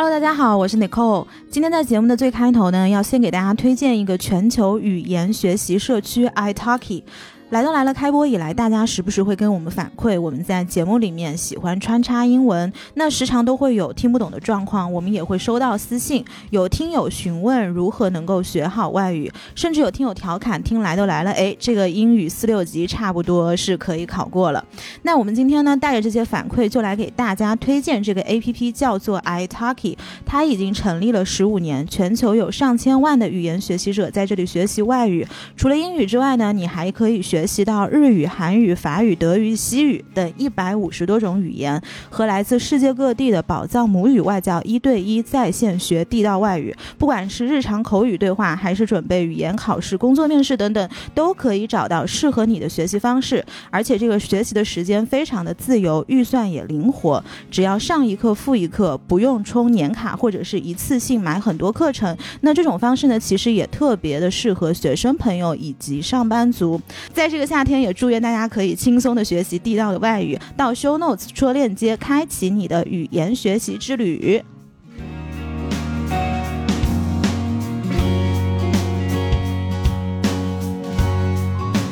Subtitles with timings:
[0.00, 1.26] Hello，大家好，我是 Nicole。
[1.50, 7.02] 今天在节目的最开头呢，要先给大家推荐一个全球语言学习社区 iTalki。
[7.50, 24.62] 来都来了，开播以来，大家时不时会跟我们反馈，我们在节目里面喜欢穿插英文，那时常都会有听不懂的状况，我们也会收到私信，有听友询问如何能够学好外语，甚至有听友调侃，听来都来了，哎，这个英语四六级差不多是可以考过了。
[25.00, 29.96] 那我们今天呢，带着这些反馈，就来给大家推荐这个 A P P，叫做 iTalki，
[30.26, 35.26] 它已经成立了十五年，全球有上千万的语言学习者在这里学习外语。
[35.56, 37.37] 除了英语之外呢，你还可以学。
[37.38, 41.80] 学习到日语、韩语、法语、德语、西语等一百五十多种语言，
[42.10, 46.74] 和来自世界各地的宝藏母语外教一对一在线学地道外语。
[46.98, 53.44] 不管是日常口语对话，还是准备语言考试、工作面试等等，都可以找到适合你的学习方式。
[53.70, 62.18] 而且这个学习的时间非常的自由，预算也灵活，只要上一课付一课，不用充年卡或者是一次性买很多课程。
[62.40, 66.80] 那这种方式呢，其实也特别的适合学生朋友以及上班族。
[67.12, 70.38] 在在这个夏天，也祝愿大家可以轻松的学习地道的外语。
[70.56, 74.42] 到 Show Notes 戳链接，开启你的语言学习之旅。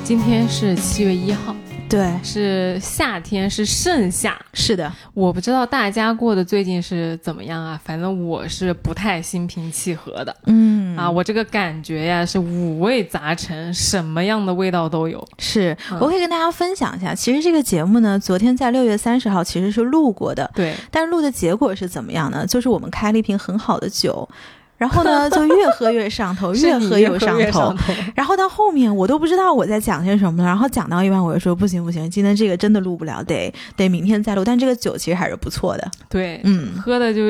[0.03, 1.55] 今天是七月一号。
[1.89, 4.37] 对，是夏天，是盛夏。
[4.53, 7.81] 是的，我不知道大家过的最近是怎么样啊？
[7.85, 10.37] 反正我是不太心平气和的。
[10.47, 15.25] 嗯啊，我这个感觉呀是五味杂陈，什么样的味道都有。
[15.39, 20.51] 是，我可以跟大家分享一下，其实这个节目呢，昨天在六月三十号其实是录过的。
[20.55, 22.45] 对，但是录的结果是怎么样呢？
[22.47, 24.29] 就是我们开了一瓶很好的酒。
[24.77, 27.75] 然后呢， 就越喝越上头，越喝越上头。
[28.15, 30.49] 然后到后面，我都不知道我在讲些什么了。
[30.49, 34.45] 然后讲到一半，我就说不行不行，今天这个真的录不了，得得明天再录。
[34.45, 35.91] 但这个酒其实还是不错的。
[36.09, 37.23] 对，嗯，喝的就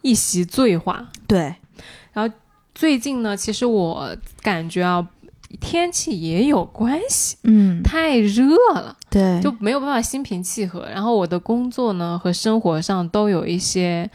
[0.00, 1.06] 一席醉话。
[1.26, 1.54] 对。
[2.12, 2.34] 然后
[2.74, 5.06] 最近呢，其实我感觉啊，
[5.60, 7.36] 天气也有关系。
[7.42, 8.96] 嗯，太热了。
[9.10, 10.86] 对，就没有办法心平气和。
[10.88, 14.10] 然后我的工作呢和生活上都有一些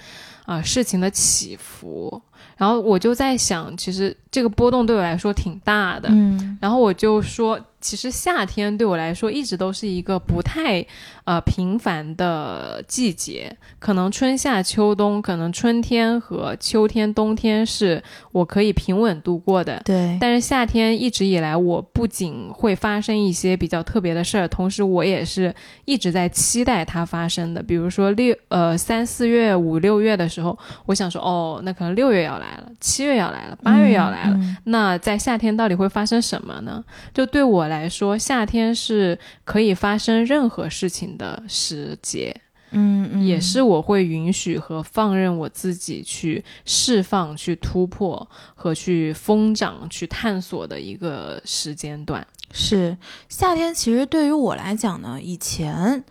[0.46, 2.20] 啊事情的起伏。
[2.62, 6.08] 然后我就在想，其实这个波动对我来说挺大的。
[6.12, 7.60] 嗯，然后我就说。
[7.82, 10.86] 其实夏天对我来说一直都是一个不太
[11.24, 19.82] 呃频繁的季节，可能春夏秋冬，可能春天和秋天、冬天是我可以平稳度过的。
[19.84, 20.16] 对。
[20.22, 25.52] 但是夏天一直以来，我不仅会发生一些比较特别的事儿，同时我也是
[25.86, 27.64] 一直在期待它发生的。
[27.64, 30.56] 比如说六呃三四月、五六月的时候，
[30.86, 34.40] 我想说哦，那可能六月要来了，七月要来了，八月要来了。
[34.66, 36.84] 那在夏天到底会发生什么呢？
[37.12, 37.71] 就对我。
[37.72, 42.36] 来说，夏天是可以发生任何事情的时节，
[42.72, 52.28] 嗯嗯，也是我会允许和放任我自己去释放、去突破和去疯长、去探索的一个时间段。
[52.52, 52.96] 是
[53.30, 56.04] 夏天，其实对于我来讲呢，以前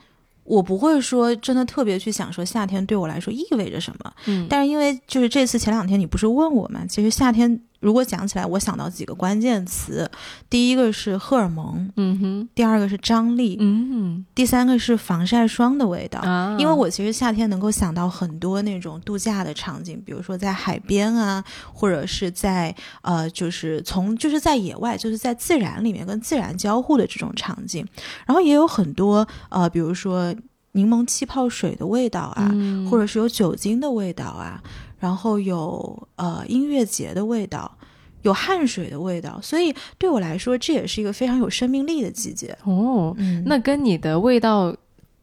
[0.44, 6.84] 我不会说真的特别去想说夏天对我来说意味着什么，嗯，但是因为就是这次前两天你不是问我吗？
[6.88, 7.60] 其实夏天。
[7.80, 10.08] 如果讲起来，我想到几个关键词，
[10.48, 16.56] 第一个是荷尔蒙，嗯哼，第二个是张力，嗯，第三个是防晒霜的味道啊。
[16.58, 21.42] 因为我其实夏天能够想到很多那种度假的场景，比如说在海边啊，
[21.72, 27.86] 或者是在呃，就是从就是在野外，就是在自然里面跟自然交互的这种场景。
[28.26, 30.34] 然后也有很多呃，比如说
[30.72, 32.52] 柠檬气泡水的味道啊，
[32.90, 34.62] 或者是有酒精的味道啊。
[35.00, 37.76] 然后有呃音乐节的味道，
[38.22, 43.16] 有汗水的味道，所以对我来说，这也是一个非常有生命力的季节哦。
[43.46, 44.76] 那跟你的味道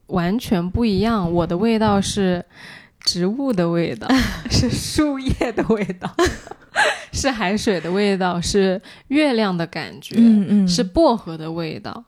[0.07, 2.43] 完全不一样，我的味道是
[3.01, 4.07] 植物的味道，
[4.49, 6.11] 是树叶的味道，
[7.13, 12.03] 是海水的味道，是月亮的感觉，嗯嗯，是薄荷的味道，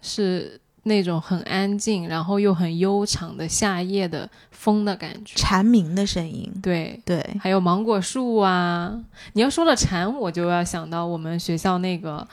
[0.00, 0.58] 是。
[0.84, 8.92] 那种很安静，然后又很悠长的夏夜的风的感觉，蝉鸣的声音，对对，还有芒果树啊。
[9.34, 12.26] 你要说了蝉，我就要想到我们学校那个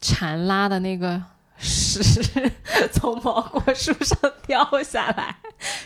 [0.00, 1.20] 蝉拉的那个
[1.58, 2.00] 屎
[2.92, 4.16] 从芒果树上
[4.46, 5.34] 掉下来。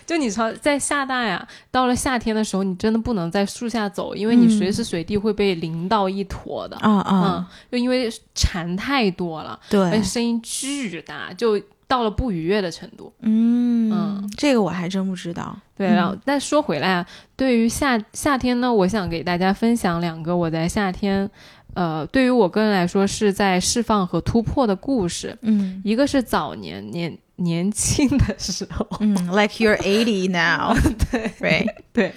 [0.04, 7.50] 就你朝在厦大呀，到了夏天的时候，你真的不能在树下走，因为你随时随地会被淋到一坨的啊啊！
[7.72, 11.58] 就因为蝉太多了，对，而且声音巨大，就。
[11.88, 15.58] 到了不愉悦的程度，嗯嗯，这个我还真不知道。
[15.74, 21.28] 对，然后但说回来啊，对于夏夏天呢，我想给大家分享两个我在夏天
[21.74, 25.36] 呃，对于我个人来说是在释放和突破的故事。
[25.42, 25.80] 嗯。
[25.84, 30.74] 一个是早年年年轻的时候，嗯，like you're eighty now，
[31.10, 32.12] 对，right，对，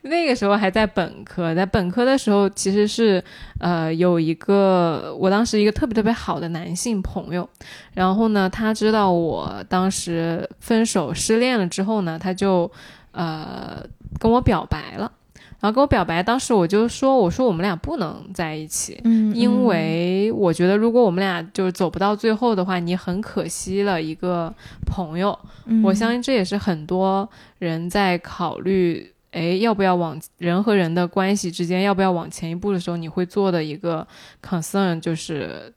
[0.00, 3.22] 那个时候还在本科，在本科的时候其实是
[3.58, 7.46] 呃有一个我当时一个特别特别好的男性朋友，
[7.92, 12.70] 然后呢，他知道我当时分手失恋了之后呢，他就
[13.10, 13.84] 呃
[14.18, 15.12] 跟我表白了。
[15.62, 24.52] 然后跟我表白，当时我就说：“我说我们俩不能在一起，嗯因为我觉得如果我们俩就是走不到最后的话，你很可惜了一个
[24.84, 25.38] 朋友。
[25.66, 27.30] 嗯我相信这也是很多
[27.60, 34.04] 人在考虑，哎，要不要往人和人的关系之间要不要往前一步的时候，你会做的一个
[34.44, 35.72] concern，就是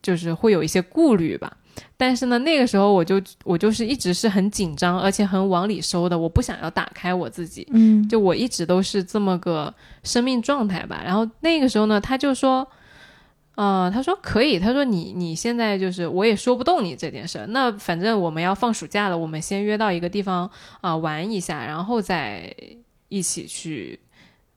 [0.00, 1.54] 就是会有一些顾虑吧。
[1.96, 7.66] 但是呢，那个时候我就我就是一直是很紧张，而且很往里收的，我不想要打开我自己。
[7.72, 9.72] 嗯就我一直都是这么个
[10.02, 11.02] 生命状态吧。
[11.04, 12.66] 然后那个时候呢，他就说，
[13.54, 17.46] 呃，他说可以，他说你你现在就是我也说不动你这件事儿。
[17.48, 20.50] 那反正我们要放暑假了，我们先约到一个地方
[20.80, 22.54] 啊、玩一下，然后再
[23.08, 24.00] 一起去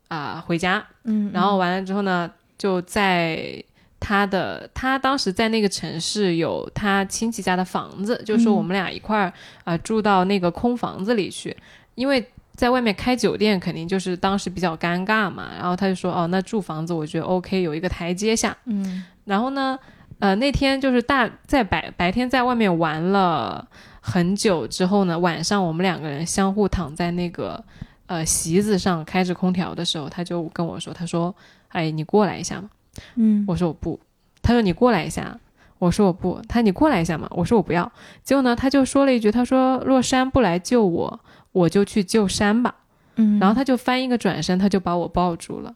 [0.07, 0.85] 啊、回家。
[1.03, 3.63] 嗯，然后完了之后呢，就在。
[4.05, 9.31] 他的他当时在那个城市有他亲戚家的房子，就说我们俩一块儿
[9.63, 11.55] 啊、住到那个空房子里去，
[11.95, 15.51] 因为在外面开酒店肯定就是当时比较尴尬嘛。
[15.57, 18.55] 然后他就说哦，那住房子我觉得 OK，有一个台阶下。
[18.65, 19.79] 嗯然后呢，
[20.19, 23.65] 呃，那天就是大在白白天在外面玩了
[24.01, 27.63] 很久之后呢，晚上我们两个人相互躺在那个
[28.07, 31.33] 呃席子上开着空调的时候，他就跟我说，他说
[31.71, 32.69] ：“哎，你过来一下嘛。”
[33.15, 33.99] 嗯我说我不。
[34.41, 35.39] 他说你过来一下。
[35.79, 36.39] 我说我不。
[36.47, 37.27] 他你过来一下嘛。
[37.31, 37.91] 我说我不要。
[38.23, 41.19] 结果呢，他就说了一句，他说若山不来救我，
[41.51, 42.75] 我就去救山吧。
[43.15, 45.73] 嗯，然后他就翻一个转身，他就把我抱住了。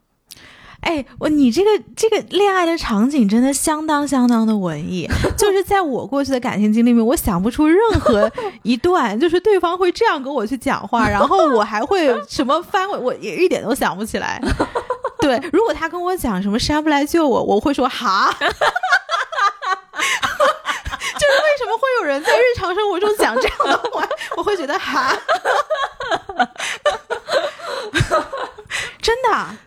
[0.82, 8.32] 哎，我你这个这个恋爱的场景真的相当相当的文艺， 就是在我过去的感情经历里面，我想不出任何
[8.62, 14.40] 一段，就是对方会这样跟我去讲话，然后我还会什么翻过，我也一点都想不起来。
[15.28, 18.34] 对，如果他跟我讲什么山不来救我，我会说哈。
[18.40, 18.46] 就
[21.28, 24.08] 是为什么会有人在日常生活中讲这样的话，
[24.38, 25.12] 我会觉得哈，
[29.02, 29.58] 真的啊。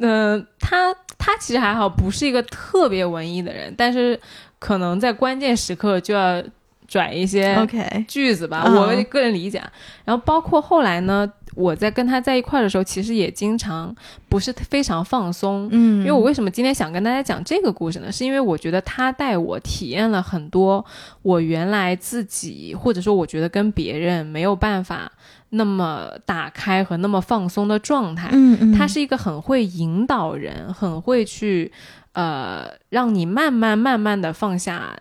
[0.00, 4.18] 嗯、他他其实还好，不是一个特别文艺的人，但是
[4.58, 6.42] 可能在关键时刻就要
[6.88, 9.62] 转一些 OK，句子吧，嗯我个人理解。
[10.04, 13.94] 然后包括后来呢，我在跟他在一块儿的时候，其实也经常
[14.28, 15.68] 不是非常放松。
[15.70, 18.10] 嗯，因为我为什么今天想跟大家讲这个故事呢？
[18.10, 20.84] 是因为我觉得他带我体验了很多
[21.22, 25.10] 我原来自己或者说我觉得跟别人没有办法
[25.50, 28.28] 那么打开和那么放松的状态。
[28.32, 31.70] 嗯嗯，他是一个很会引导人，很会去
[32.12, 34.96] 呃让你慢慢慢慢的放下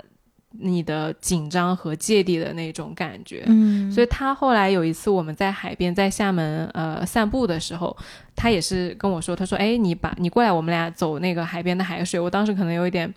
[0.59, 3.43] 你的紧张和芥蒂的那种感觉。
[3.47, 7.95] 嗯，所以他后来有一次我们在海边在厦门呃散步的时候，
[8.35, 13.11] 他也是跟我说，他说：“哎，你把你过来，我们俩走那个海边的海水。”我当时可能有一点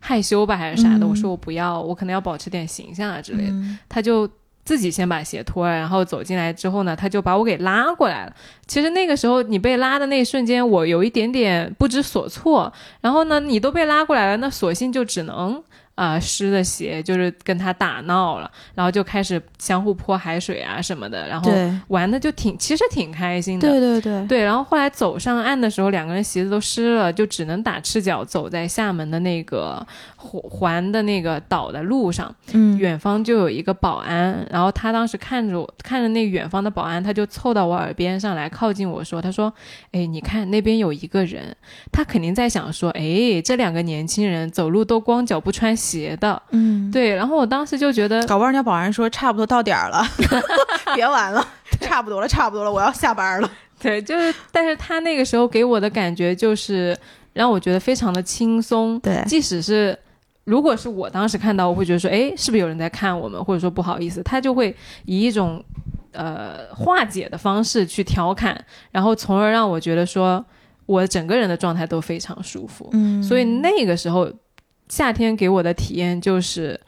[0.00, 3.50] 害羞吧，还是啥的，嗯我说我不要，我可能要保持点形象啊之类的。
[3.50, 4.28] 嗯他就
[4.64, 8.32] 自己先把鞋脱了，然后走进来之后呢，他就把我给拉过来了。
[8.66, 12.72] 其实那个时候你被拉的那一瞬间，我有一点点不知所措。
[13.00, 15.60] 然后呢，你都被拉过来了，那索性就只能
[15.94, 21.52] 啊、湿的鞋，就是跟他打闹了，然后就开始相互泼海水啊什么的，然后
[21.88, 23.68] 玩的就挺，其实挺开心的。
[23.68, 32.34] 对对对，对，然后后来走上岸的时候，两个人鞋子都湿了，就只能打赤脚走在厦门的那个环环的那个岛的路上。
[32.52, 39.52] 嗯，远方就有一个保安，然后他当时看着我，看着那远方的保安，他就凑到我耳边上来，靠近我说：“他说，
[39.92, 41.54] 哎，你看那边有一个人，
[41.92, 45.81] 他肯定在想说，哎，这两个年轻人走路都光脚不穿鞋
[46.20, 50.04] 的。”嗯，对，然后我当时就觉得，搞不好人家保安说差不多到点儿了，
[50.94, 51.46] 别玩了，
[51.80, 53.50] 差不多了，差不多了，我要下班了。
[53.80, 56.96] 对，就是，但是他那个时候给我的感觉就是
[57.32, 59.98] 让我觉得非常的轻松，对，即使是
[60.44, 64.74] 如果是我当时看到，我会觉得说，哎，是不是有人在看我们，或者说不好意思，他就会
[65.04, 65.62] 以一种
[66.12, 68.56] 呃化解的方式去调侃，
[68.92, 70.44] 然后从而让我觉得说
[70.86, 72.88] 我整个人的状态都非常舒服。
[72.92, 74.30] 嗯所以那个时候，
[74.92, 76.78] 夏天给我的体验就是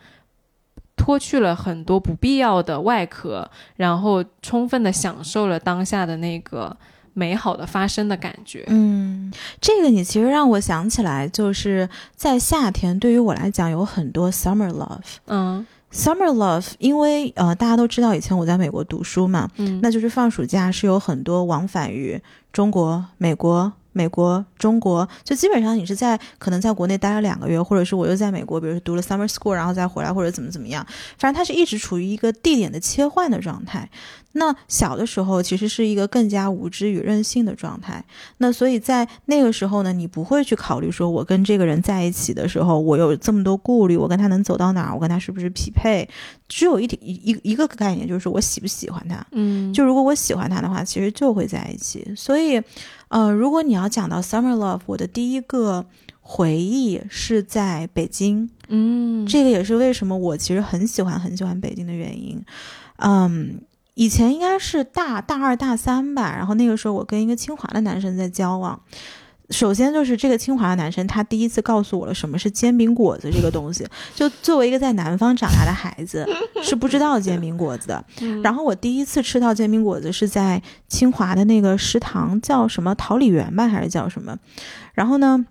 [0.94, 6.76] 脱去了很多不必要的外壳，然后充分的享受了当下的那个
[7.14, 8.62] 美好的发生的感觉。
[8.66, 15.16] 嗯，这个你其实让我想起来，就是在夏天，对于我来讲有很多 summer love。
[15.24, 22.20] 嗯 Summer love，因为呃大家都知道，以前我在美国读书嘛，嗯，那就是放暑假是有很多往返于
[22.52, 30.86] 中国、美国、美国、中国，就基本上你是在可能在国内待了两个月，或者是我又在美国，比如说读了 summer school，然后再回来，或者怎么怎么样，
[31.16, 33.88] 反正他是一直处于一个地点的切换的状态。
[34.36, 38.04] 那小的时候其实是一个更加无知与任性的状态。
[38.38, 46.08] 那所以在那个时候呢，你不会去考虑说，我跟这个人在一起的时候，我有这么多顾虑，我跟他能走到哪儿，我跟他是不是匹配？
[46.48, 49.24] 只有一点一一一个概念，就是我喜不喜欢他。
[49.30, 52.12] 嗯，就如果我喜欢他的话，其实就会在一起。
[52.16, 52.60] 所以，
[53.14, 55.86] 呃，如果你要讲到 summer love，我的第一个
[56.20, 58.50] 回忆是在北京。
[58.66, 62.44] 嗯，这个也是为什么我其实很喜欢很喜欢北京的原因。
[62.96, 63.60] 嗯。
[63.96, 68.80] 以前应该是大大二大三吧，然后那个时候我跟一个清华的男生在交往。
[69.50, 73.86] 首先就是这个清华的男生，他第一次告诉我了什么是煎饼果子这个东西。
[74.14, 76.26] 就作为一个在南方长大的孩子，
[76.62, 78.04] 是不知道煎饼果子的。
[78.42, 84.36] 然后我第一次吃到煎饼果子是在清华的那个食堂，叫什么桃李园吧，还是叫什么？
[84.94, 85.44] 然后呢？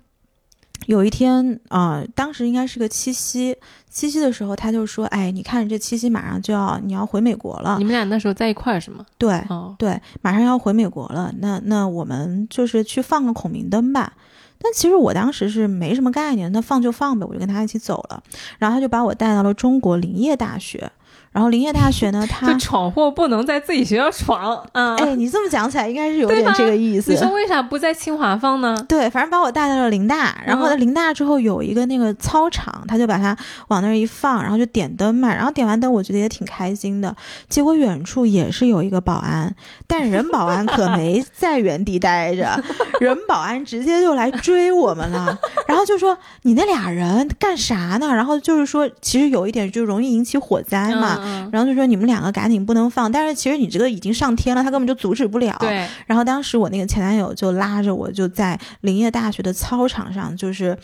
[0.87, 3.55] 有一天啊，当时应该是个七夕，
[3.89, 9.05] 七夕的时候他就说：“哎，你看这七夕马上就要你要回美国了。”你们俩那时候在一块儿是吗？
[9.17, 9.41] 对，
[9.77, 11.33] 对，马上要回美国了。
[11.39, 14.13] 那那我们就是去放个孔明灯吧。
[14.59, 18.23] 但其实我当时是没什么概念，那放就放呗，我就跟他一起走了。
[18.59, 20.89] 然后他就把我带到了中国林业大学。
[21.32, 24.96] 然后林业大学呢， 它闯祸不能在自己学校闯啊！
[24.98, 27.12] 哎，你这么讲起来，应该是有点这个意思。
[27.12, 28.86] 你说为啥不在清华放呢？
[28.88, 33.36] 对，反正把我带到了林大，然后林大之后有一个那个操场，他就把它
[33.70, 35.34] 往那儿一放，然后就点灯嘛。
[35.34, 37.15] 然后点完灯，我觉得也挺开心的。
[37.50, 39.55] 结果远处也是有一个保安，
[39.88, 42.63] 但人保安可没 在原地待着，
[43.00, 45.36] 人保安直接就来追我们了，
[45.67, 51.02] 然后就说：“你那俩人干啥呢？”然后就是说，其实有一点就容易引起火灾嘛。
[51.51, 55.55] 然后就说你们两个赶紧不能放，但是其实你这个已经上天了，他根本就阻止不了。
[55.60, 55.88] 对。
[56.05, 60.77] 然后当时我那个前男友就拉着我就在林业大学的操场上就是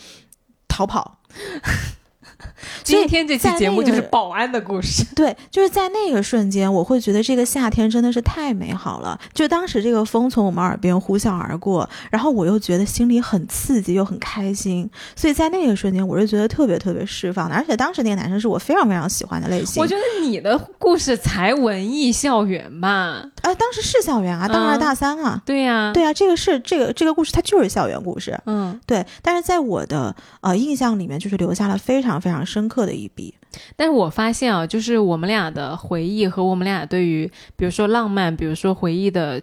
[0.68, 1.18] 逃跑。
[2.82, 5.04] 今天这期节目就是保安的故事。
[5.14, 9.18] 对，就是在那个瞬间，我会觉得这个夏天真的是太美好了。
[9.32, 17.54] 就当时这个风从我们耳边呼啸而过，然后我又觉得心里很刺激又很开心，所以在那个瞬间，我是觉得特别特别释放的。
[17.54, 19.80] 而且当时那个男生是我非常非常喜欢的类型。
[19.80, 23.24] 我觉得你的故事才文艺校园吧？
[23.42, 25.40] 啊，当时是校园啊，大二大三啊。
[25.46, 28.38] 对呀，对呀，这个是这个这个故事，它就是校园故事。
[28.46, 29.04] 嗯，对。
[29.22, 33.34] 但是在我的呃印象里面，就是留下了非常非常非常深刻的一笔。
[33.74, 39.42] 但是我发现啊，就是我们俩的回忆和我们俩对于，比如说浪漫，比如说回忆的，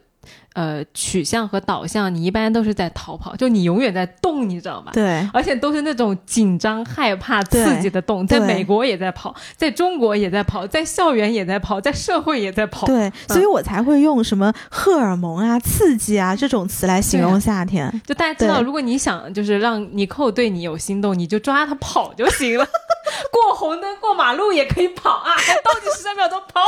[0.57, 4.91] 呃，取向和导向，你一般都是在逃跑，就你永远在动，你知道吗？
[4.91, 8.25] 对，而且都是那种紧张、害怕、刺激的动。
[8.25, 12.87] 在美国也在跑，在中国也在跑，在校园也在跑，在社会也在跑。
[12.87, 18.01] 对，所以我才会用什么荷尔蒙啊、刺激啊这种词来形容夏天。
[18.07, 22.65] 就大家知道，如果你想就是让尼寇对你有心动，你就抓他跑就行了。
[23.31, 25.35] 过红灯、过马路也可以跑啊！
[25.63, 26.61] 倒计时三秒钟跑，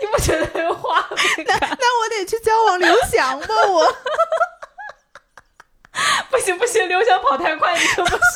[0.00, 1.58] 你不觉得很有画面感？
[1.60, 3.86] 那我得去交往刘翔吧，我
[6.30, 8.20] 不行不行，刘翔跑太快，你可不说。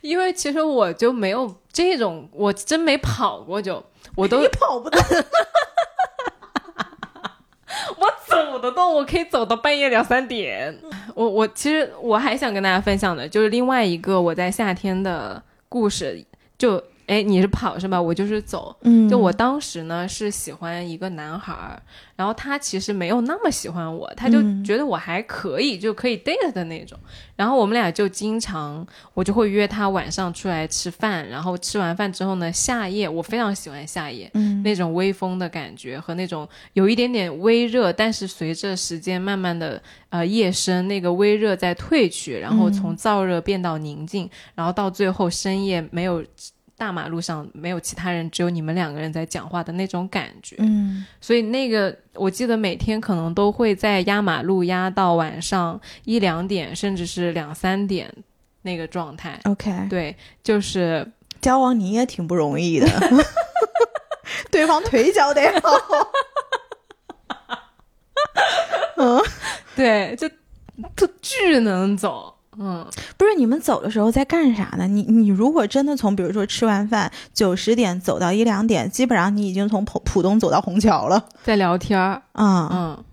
[0.00, 3.82] 因为其实我就没有这种，我真没跑过，就
[4.16, 5.02] 我都你跑不动。
[7.96, 10.76] 我走的动，我可以走到半夜两三点。
[11.14, 16.24] 我我其实我还想跟大家分享的，就是另外一个我在夏天的故事，
[16.58, 16.82] 就。
[17.06, 18.00] 哎，你是跑是吧？
[18.00, 18.74] 我就是走。
[18.82, 21.82] 嗯，就我当时呢是喜欢一个男孩儿，
[22.16, 26.98] 然后他其实没有那么喜欢我，他就觉得我还可以，就可以 date 的那种。
[27.36, 46.24] 然后我们俩就经常，我就会约他晚上出来吃饭，然后吃完饭之后呢，夏夜我非常喜欢夏夜，嗯，那种微风的感觉和那种有一点点微热，但是随着时间慢慢的呃夜深，那个微热在褪去，然后从燥热变到宁静，然后到最后深夜没有。
[46.76, 50.56] 大马路上没有其他人，只有你们两个人在讲话的那种感觉。
[50.58, 58.12] 嗯，所以那个我记得每天可能都会在压马路压到晚上一两点，甚至是两三点
[58.62, 59.38] 那个状态。
[59.44, 61.08] OK，对，就是
[61.40, 62.88] 交往你也挺不容易的，
[64.50, 65.70] 对方腿脚得好。
[68.96, 69.22] 嗯，
[69.76, 70.28] 对，就
[70.96, 72.33] 他巨能走。
[72.58, 74.86] 嗯，不是你们走的时候在干啥呢？
[74.86, 82.22] 你你如果真的从比如说吃完饭九十点走到一两点，基本上你已经从浦浦东走到虹桥了，在聊天儿。
[82.34, 83.04] 嗯嗯，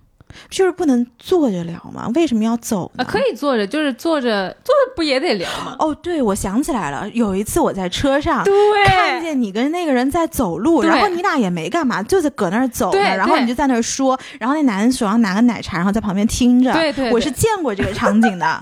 [0.50, 2.10] 就是不能坐着聊吗？
[2.16, 3.04] 为什么要走啊？
[3.04, 5.76] 可以坐着，就是坐着坐着不也得聊吗？
[5.80, 8.54] 哦，对，我想起来了，有一次我在车上，对，
[8.86, 16.72] 看见你跟那个人在走路，然后你俩也没干嘛，就是搁那儿走呢，然后你就在那儿说，然后那男人手上拿个奶茶，然后在旁边听着。
[16.74, 18.62] 对对，我是见过这个场景的。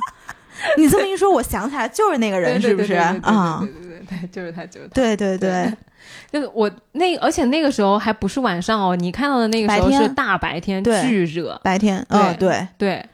[0.77, 2.93] 你这么一说，我想起来就是那个人，是不是？
[2.93, 4.93] 啊，对对对，对就是他，就是他。
[4.93, 5.71] 对对对。
[6.31, 13.05] 就是我那，而且那个时候还不是晚上哦，你看到的那个时候是大白天，巨热，白天，嗯，对对，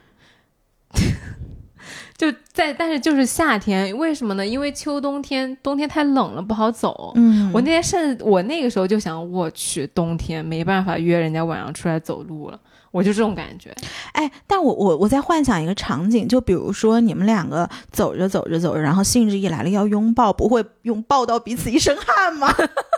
[2.17, 4.45] 就在，但是就是夏天，为什么呢？
[4.45, 7.13] 因为秋冬天，冬天太冷了，不好走。
[7.15, 12.59] 嗯，我那天甚至我那个时候就想，我去，冬天没办法约人家晚上出来走路了，
[12.95, 13.75] 我就这种感觉。
[14.13, 22.55] 哎，但我我我在幻想一个场景，就比如说你们两个走着走着走着，然后兴致一来了要拥抱，不会拥抱到彼此一身汗吗？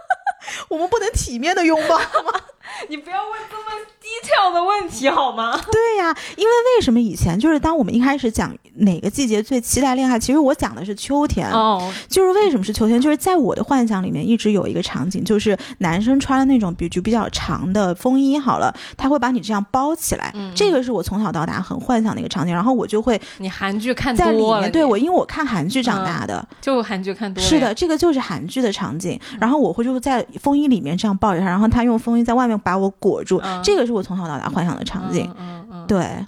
[0.69, 2.39] 我们不能体面的拥抱吗？
[2.87, 3.65] 你不要问这么
[4.07, 5.59] 低调的问题好吗？
[5.69, 13.01] 对呀，因为为什么以前就是当我们一开始讲哪个季节最期待恋爱，其实我讲的是秋天哦，就是为什么是秋天？
[13.01, 33.41] 就是在我的幻想里面一直有一个场景，就是男生穿了那种比就比较长的风衣，好了，他会把你这样包起来，这个是我从小到大很幻想的一个场景，然后我就会你韩剧看在里面，对我因为我看韩剧长大的，就韩剧看多了，是的，这个就是韩剧的场景，然后我会就在风衣里面这样抱着他，然后他用风衣在外面把我裹住。
[33.63, 35.33] 这个是我从小到大幻想的场景。
[35.37, 36.25] 嗯嗯，对，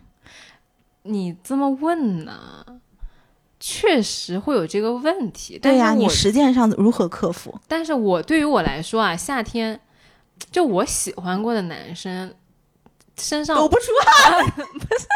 [1.03, 2.65] 你这么问呢，
[3.59, 5.57] 确实会有这个问题。
[5.59, 7.57] 对呀，你实践上如何克服？
[7.67, 9.79] 但是我对于我来说啊，夏天
[10.51, 12.33] 就我喜欢过的男生
[13.17, 14.61] 身上抖不出汗，不
[14.97, 15.07] 是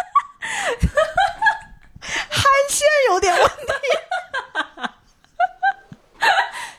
[2.30, 3.54] 汗腺有点问题。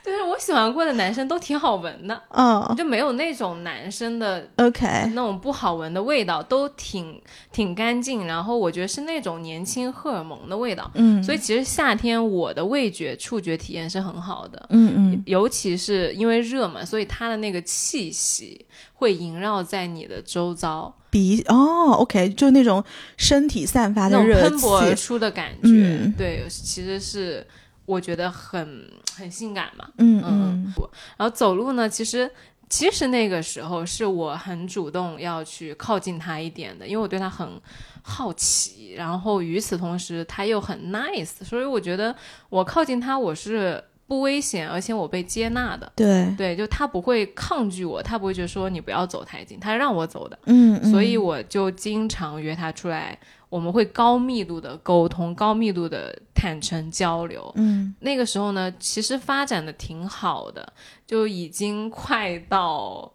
[0.05, 7.19] 就是我喜欢过的男生都挺好闻的，嗯，就没有那种男生的 OK 那种不好闻的味道，都挺
[7.51, 8.27] 挺干净。
[8.27, 22.85] 然后我觉得是那种年轻荷尔蒙的味道，嗯，所以其实夏天我的味觉触觉体验是很好的，嗯嗯，尤其是因为热嘛，所以它的那个气息会萦绕在你的周遭，鼻哦 OK，就那种
[23.17, 27.47] 身体散发的热气喷薄而出的感觉，对，其实是。
[27.87, 30.73] 我觉得很很性感嘛，嗯嗯，
[31.17, 32.31] 然后走路呢，其实
[32.69, 37.61] 其实那个时候是我很主动要去靠近他一点的，因为我对他很
[38.03, 42.15] 好奇，然后与此同时他又很 nice，所以我觉得
[42.49, 46.35] 我靠近他我是不危险，而且我被接纳的，对。
[46.37, 53.19] 对，就他不会抗拒我，他不会觉得说你不要走太近，他让我走的，嗯，所以我就经常约他出来。
[53.55, 57.53] 我们会高密度的沟通，高密度的坦诚交流。
[57.55, 60.73] 嗯，那个时候呢，其实发展的挺好的，
[61.07, 63.09] 就已经快到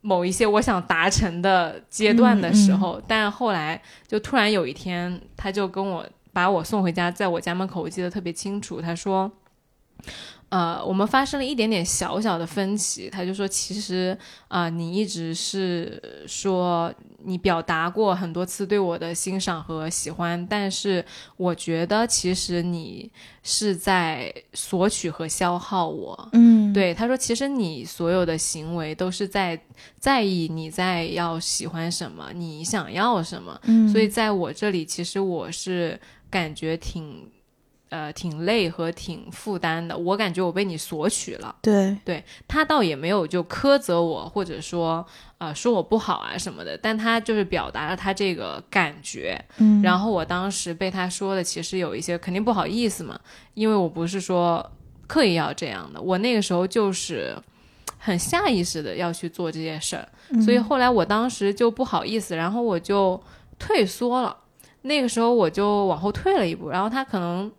[0.00, 3.00] 某一些我想达成的阶段的时候。
[3.06, 8.80] 但后来就突然有一天，他就跟我把我送回家，在我家门口，我记得特别清楚。
[8.80, 9.30] 他说。
[10.52, 14.14] 呃，我们发生了一点点小小的分歧，他就说，其实
[14.48, 16.92] 啊，你一直是说
[17.24, 21.02] 你表达过很多次对我的欣赏和喜欢，但是
[21.38, 23.10] 我觉得其实你
[23.42, 26.28] 是在索取和消耗我。
[26.34, 29.58] 嗯，对，他说，其实你所有的行为都是在
[29.98, 33.58] 在意你在要喜欢什么，你想要什么。
[33.64, 37.26] 嗯，所以在我这里，其实我是感觉挺。
[37.92, 41.54] 呃，挺累和挺负担的，我感觉我被你索取了。
[41.60, 49.38] 对，对他倒也没有就苛责我，或者说呃说我不好啊什么的，但他就是表达了他这个感觉。
[49.58, 53.20] 嗯，然后我当时被他说的，其实有一些肯定不好意思嘛，
[53.52, 54.66] 因为我不是说
[55.06, 57.36] 刻意要这样的，我那个时候就是
[57.98, 60.08] 很下意识的要去做这件事儿，
[60.40, 63.22] 所以后来我当时就不好意思，然后我就
[63.58, 64.34] 退缩了。
[64.84, 67.52] 那个时候我就往后退了一步，然后他可能。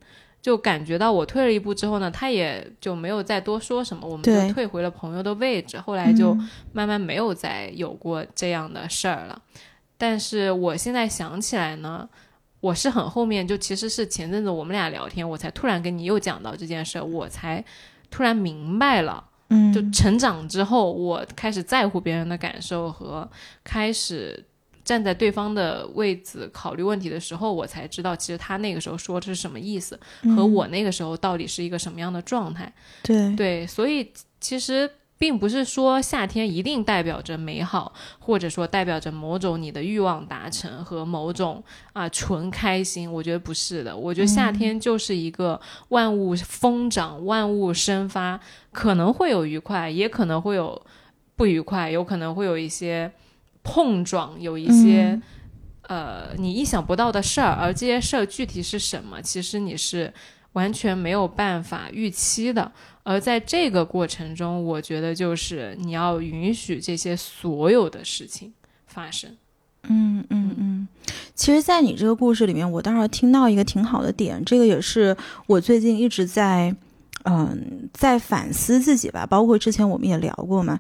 [0.43, 5.79] 就感觉到我退了一步之后呢，他也就没有再多说什么，我们就退回了朋友的位置。
[5.79, 6.37] 后来就
[6.73, 9.41] 慢慢没有再有过这样的事儿了。
[9.97, 12.09] 但是我现在想起来呢，
[12.59, 17.63] 我是很后面，就其实是前阵子我们俩聊天，我才突然跟你又讲到这件事儿，我才
[18.11, 19.23] 突然明白了。
[19.47, 23.29] 嗯，就成长之后，我开始在乎别人的感受和
[23.63, 24.43] 开始。
[24.83, 29.97] 站在对方的位置考虑问题的时候，我才知道，其实他那个时候说的是什么意思，
[30.35, 32.71] 和我那个时候到底是一个什么样的状态。
[33.01, 43.09] 对对，所以其实并不是说夏天一定代表着美好，或者说代表着某种你的欲望达成和某种啊纯开心。
[43.09, 48.37] 我觉得不是的，我觉得夏天就是一个万物疯长、万物生发，
[48.73, 50.85] 可能会有愉快，也可能会有
[51.37, 53.09] 不愉快，有可能会有一些。
[53.63, 55.19] 碰撞，有一些、
[55.87, 60.13] 呃你意想不到的事儿，而这些事儿具体是什么，其实你是
[60.53, 62.71] 完全没有办法预期的。
[63.03, 68.53] 而在这个过程中，我觉得就是你要允许这些所有的事情
[68.87, 69.35] 发生。
[69.89, 70.87] 嗯嗯嗯，
[71.35, 75.15] 其实，在你这个故事里面，我倒是听到一个挺好的点，这个也是
[75.47, 76.73] 我最近一直在，
[77.25, 79.25] 嗯，在反思自己吧。
[79.25, 80.79] 包括之前我们也聊过嘛，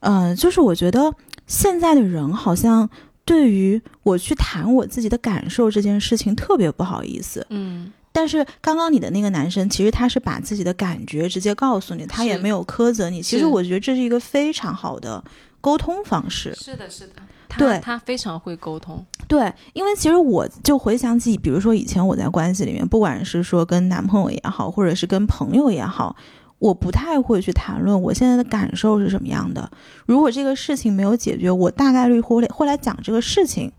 [0.00, 1.14] 嗯，就是我觉得
[1.50, 2.88] 现在的人好像
[3.24, 7.44] 对于我去谈我自己的感受这件事情特别不好意思。
[7.50, 13.20] 嗯，但是刚刚你的那个男生，其实他是把自己的感觉直接告诉你，他也没有苛责你。
[13.20, 15.22] 其实我觉得这是一个非常好的
[15.60, 16.54] 沟通方式。
[16.54, 17.14] 是的，是的，
[17.48, 19.04] 他对他非常会沟通。
[19.26, 26.14] 对，因为其实我就回想起，比如说以前我在关系里面，不管是说跟男朋友也好，或者是跟朋友也好，
[26.60, 29.68] 我不太会去谈论我现在的感受是什么样的。
[30.06, 33.72] 如果这个事情没有解决，我大概率会会来讲这个事情。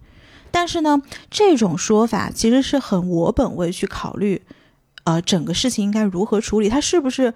[0.54, 4.41] 但是呢，这种说法其实是很我本位去考虑，
[5.06, 7.34] 呃，整个事情应该如何处理，它是不是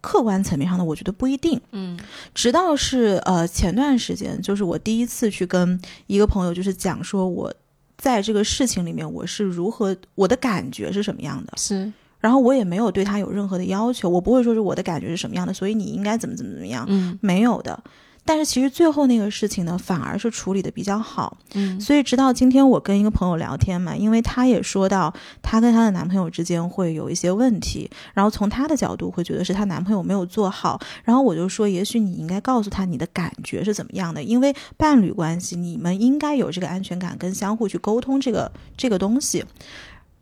[0.00, 1.60] 客观层面上的，我觉得不一定。
[1.72, 1.98] 嗯
[2.32, 7.52] 直到是呃前段时间，就是我第一次去跟一个朋友，就是讲说我
[7.98, 17.82] 在这个事情里面我是如何，我的感觉是什么样的，是，然后我也没有对他有任何的要求，我不会说是我的感觉是什么样的，所以你应该怎么怎么怎么样，嗯没有的。
[18.28, 21.38] 但是其实最后那个事情呢，反而是处理的比较好。
[21.54, 39.44] 嗯所以直到今天我跟一个朋友聊天嘛，因为她也说到她跟她的男朋友之间会有一些问题，然后从她的角度会觉得是她男朋友没有做好，然后我就说，也许你应该告诉她你的感觉是怎么样的，因为伴侣关系你们应该有这个安全感跟相互去沟通这个这个东西。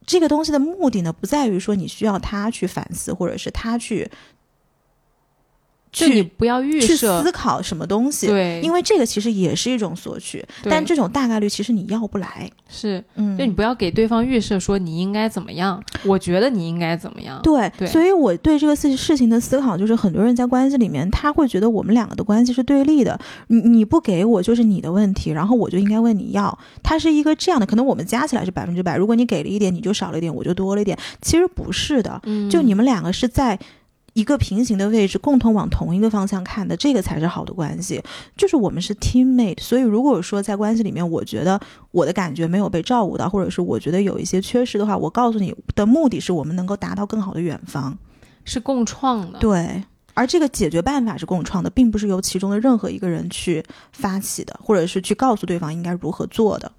[0.06, 4.10] 这个东西的目的呢，不在于说你需要他去反思，或者是他去
[5.94, 17.40] 就你不要预去设思，考什么东西，对，因为这个其实也是一种索取，但这种大概率其实你要不来，是，嗯，就你不要给对方预设说你应该怎么样，我觉得你应该怎么样。
[17.44, 33.56] 对，对所以我对这个事事情的思考就是，很多人在关系里面，他会觉得我们两个的关系是对立的，你你不给我就是你的问题，然后我就应该问你要，它是一个这样的，可能我们加起来是百分之百，如果你给了一点，你就少了一点，我就多了一点，其实不是的，嗯，就你们两个是在。
[34.14, 38.02] 一个平行的位置，共同往同一个方向看的，这个才是好的关系。
[38.36, 47.96] 就是我们是 teammate，所以如果说在关系里面，我觉得我的感觉没有被照顾到，或者是我觉得有一些缺失的话，我告诉你的目的是我们能够达到更好的远方。
[48.44, 49.38] 是共创的。
[49.40, 49.82] 对，
[50.14, 56.70] 而这个解决办法是共创的，并不是由其中的任何一个人去发起的，或者是去告诉对方应该如何做的。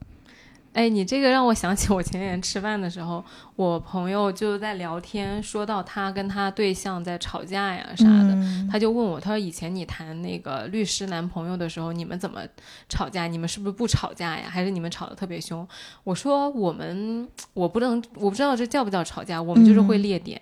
[0.75, 3.23] 哎，你这个让我想起我前几天吃饭的时候，
[3.55, 12.41] 我朋友就在聊天，说到他跟他对象在吵架呀啥的，嗯他就问我，他说以前你谈那个律师男朋友的时候，你们怎么
[12.89, 13.25] 吵架？
[13.25, 14.49] 你们是不是不吵架呀？
[14.49, 15.65] 还是你们吵得特别凶？
[16.03, 20.41] 我说我们我不能，我不知道这叫不叫吵架，我们就是会嗯列点。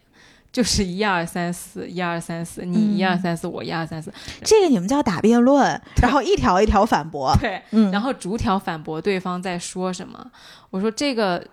[0.53, 4.13] 就是一二三四，一二三四，你一二嗯三四，我一二三四，
[4.43, 7.35] 这个你们叫打辩论，然后一条一条反驳。
[7.41, 10.31] 对，嗯，然后逐条反驳对方在说什么。
[10.69, 11.43] 我说这个，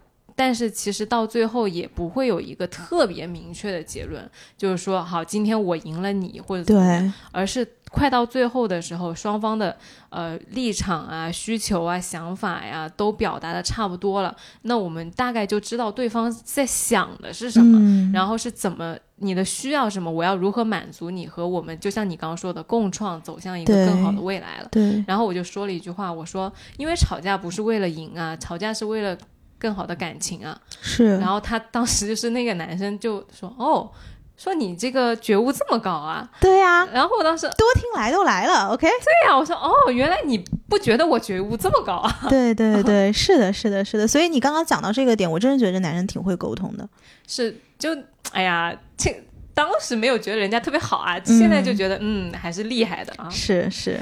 [0.40, 4.26] 但是其实到最后也不会有一个特别明确的结论，
[4.57, 9.76] 就是说好，今天我赢了你或者怎么样，对，而是快到最后的时候，双方的
[10.09, 17.79] 呃立场啊、需求啊、想法呀都表达的差不多了，那我们大概就知道对方在想的是什么。
[17.79, 24.68] 嗯，然后是怎么你的需要什么，我要如何满足你和我们，就像你刚刚说的，共创走向一个更好的未来了。
[24.72, 29.18] 对，然后我就说了一句话，我说因为吵架不是为了赢啊，吵架是为了
[29.61, 30.59] 更好的感情啊。
[30.81, 31.18] 是。
[31.18, 33.88] 然后他当时就是那个男生就说哦，
[34.37, 36.29] 说你这个觉悟这么高啊。
[36.40, 38.88] 对呀、然后我当时多听来都来了，OK。
[38.88, 42.27] 对呀、我说哦，原来你不觉得我觉悟这么高啊？
[42.31, 44.09] 对对对，是的，是的，是的。
[44.09, 46.88] 所以你刚刚讲到这个点，我真的觉得这男人挺会沟通的。
[47.27, 47.90] 是就
[48.33, 49.23] 哎呀，这
[49.61, 53.29] 当时没有觉得人家特别好啊，现在就觉得嗯还是厉害的啊。
[53.29, 54.01] 是是，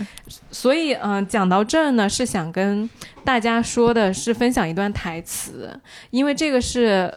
[0.52, 2.88] 所以，嗯、讲到这儿呢，是想跟
[3.24, 7.12] 大家说的是分享一段台词，因为这个是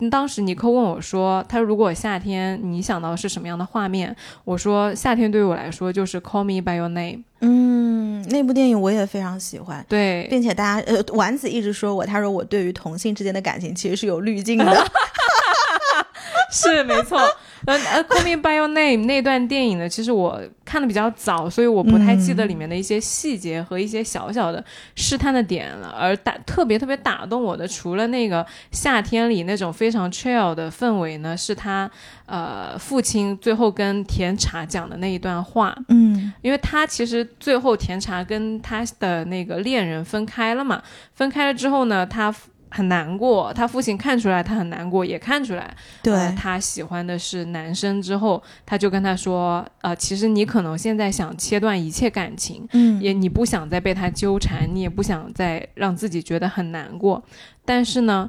[0.00, 4.14] 嗯当时尼克问我说，他说如果夏天你想到是什么样的画面？
[4.44, 9.82] 我说夏天对于我来说就是 Call Me by Your Name，嗯，那部电影我也非常喜欢。
[9.88, 14.86] 对，并且大家呃，丸子一直说我，他说我对于同性之间的感情其实是有滤镜的。
[16.52, 17.18] 是没错。
[17.66, 25.88] 呃呃，Call Me by Your Name 那段电影呢，其实我看的比较早，所以我不太记得里面的一些细节和一些小小的试探的点了。
[25.98, 31.90] 而打特别特别打动我的，除了那个夏天里那种非常 chill 的氛围呢，是他
[32.26, 35.76] 呃父亲最后跟甜茶讲的那一段话。
[35.88, 40.82] 嗯，因为他其实最后甜茶跟他的那个恋人分开了嘛，
[41.14, 42.34] 分开了之后呢，他。
[42.70, 48.00] 很难过，他父亲看出来他很难过，也看出来，对他喜欢的是男生。
[48.00, 57.22] 之后，他就跟他说：“呃，其实你可能现在想切断一切感情，嗯，也你不想再被他纠缠，你也不想再让自己觉得很难过，
[57.64, 58.28] 但是呢。”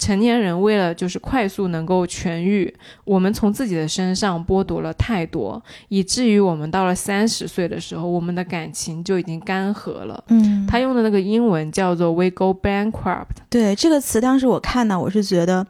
[0.00, 10.24] 成年人为了就是快速能够痊愈，我们从自己的身上剥夺了太多，以至于我们到了三十岁的时候，我们的感情就已经干涸了。
[10.28, 13.26] 嗯，他用的那个英文叫做 “we go bankrupt”。
[13.50, 15.66] 对这个词，当时我看到，我是觉得。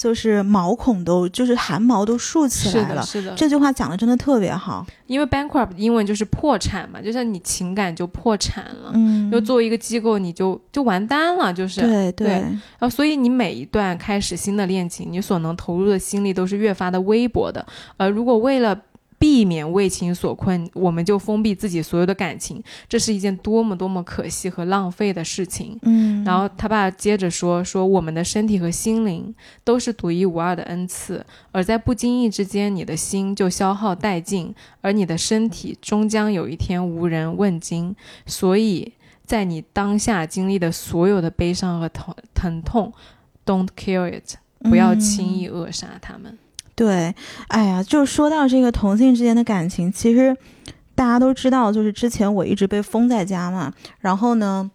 [0.00, 3.02] 就是毛孔都，就是汗毛都竖起来了。
[3.02, 4.86] 是的，这句话讲的真的特别好。
[5.06, 8.92] 因为 bankrupt 英文就是破产嘛，就像你情感就破产了。
[8.94, 12.28] 嗯，就作为一个机构，你就就完蛋了，就是对对。
[12.28, 17.66] 然后，所以你每一段开始新的恋情，你所能投入的心力都是越发的微薄的。
[17.98, 18.74] 呃如果为了
[19.20, 25.78] 避免为情所困，我们就封闭自己所有的感情，这是一件多么多么可惜和浪费的事情。
[25.82, 37.94] 嗯，然后他爸接着说：“说我们的身体和心灵都是独一无二的恩赐，而在不经意之间，你的心就消耗殆尽，而你的身体终将有一天无人问津。
[38.24, 38.90] 所以
[39.26, 42.90] 在你当下经历的所有的悲伤和疼疼痛
[43.44, 46.38] ，Don't kill it，不要轻易扼杀他们。”
[46.80, 47.14] 对，
[47.48, 50.34] 哎呀，就说到这个同性之间的感情，其实
[50.94, 54.70] 大家都知道，就是之前我一直被封在家嘛，然后呢。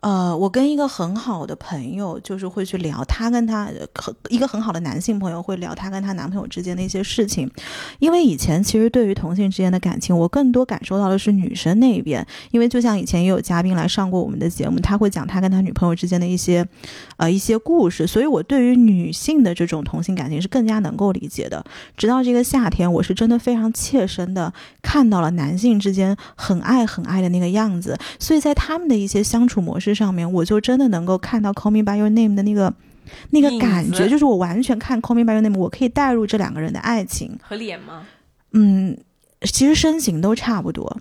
[0.00, 7.50] 呃，我跟一个很好的朋友，就是会去聊他跟他很一个很好的男性朋友会聊他跟他男朋友之间的一些事情，
[7.98, 16.64] 因为以前其实对于同性之间的感情，我更多感受到的是女生那一边，因为就像以前也有嘉宾来上过我们的节目，他会讲他跟他女朋友之间的一些
[17.16, 21.64] 呃一些故事，所以我对于女性的这种同性感情是更加能够理解的。
[21.96, 29.87] 直到这个夏天，我是真的非常切身的看到了男性之间很爱很爱的那个样子，所以在他们的一些相处模式。
[29.88, 32.74] 这上面我就真的能够看到《Call Me by Your Name》的那个
[33.30, 38.06] 那个感觉，就是我完全看《Call Me by Your Name》，我可以带入这两个人的爱情和脸吗？
[38.52, 38.94] 嗯，
[39.40, 41.00] 其实身形都差不多。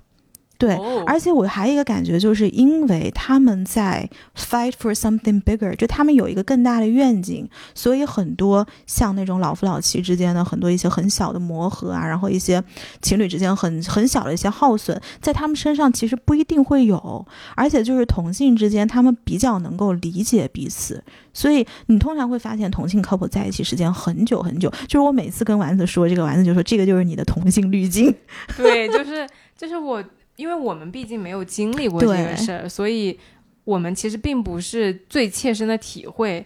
[0.57, 12.63] 对，而且我还有一个感觉，就是因为他们在 fight for something bigger，就他们有一个更大的愿景，所以很多像那种老夫老妻之间的很多一些很小的磨合啊，然后一些
[13.03, 24.69] 情侣之间很很小的一些耗损，在他们身上其实不一定会有，而且就是同性之间，他们比较能够理解彼此，所以你通常会发现同性 couple 在一起时间很久很久。
[24.87, 28.11] 就是我每次跟丸子说这个，丸子就说这个就是你的同性滤镜。
[28.57, 30.03] 对，就是就是我。
[30.37, 33.19] 因为我们毕竟没有经历过这个事儿，所以
[33.65, 36.45] 我们其实并不是最切身的体会。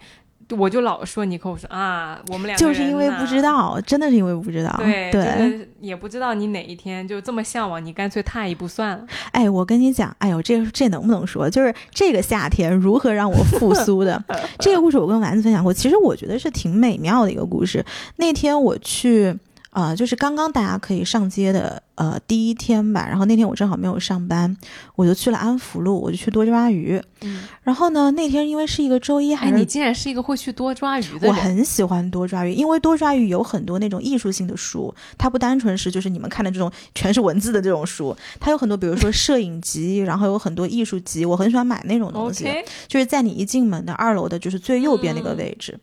[0.57, 9.07] 我就老说尼克，我说啊，我们俩就是因为不知道，真的是因为不知道，对对，也不知道你哪一天就这么向往，你干脆踏一步算了。
[9.31, 11.49] 哎，我跟你讲，哎呦，这这能不能说？
[11.49, 14.21] 就是这个夏天如何让我复苏的
[14.59, 15.73] 这个故事，我跟丸子分享过。
[15.73, 17.85] 其实我觉得是挺美妙的一个故事。
[18.17, 19.33] 那天我去。
[19.71, 24.55] 啊，就是刚刚大家可以上街的呃第一天吧，然后那天我正好没有上班，
[24.97, 27.01] 我就去了安福路，我就去多抓鱼。
[27.21, 31.29] 嗯，然后呢，那天因为是一个周一，还是你竟然是一个会去多抓鱼的人？
[31.29, 42.43] 我很喜欢多抓鱼，因为多抓鱼有很多那种艺术性的书，它不单纯是就是你们看的这种全是文字的这种书，它有很多，比如说摄影集，然后有很多艺术集，我很喜欢买那种东西。
[42.89, 45.79] 就是在你一进门的二楼的，就是最右边那个位置。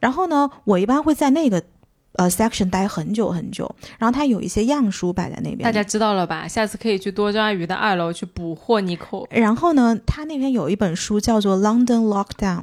[0.00, 1.62] 然后呢，我一般会在那个。
[2.16, 6.48] 呃，section 待很久很久，然后它有一些样书摆在那边，大家知道了吧？
[6.48, 9.26] 下次可以去多抓鱼的二楼去捕获尼寇。
[9.30, 12.60] 然后呢，他那边有一本书叫做《London Lockdown》，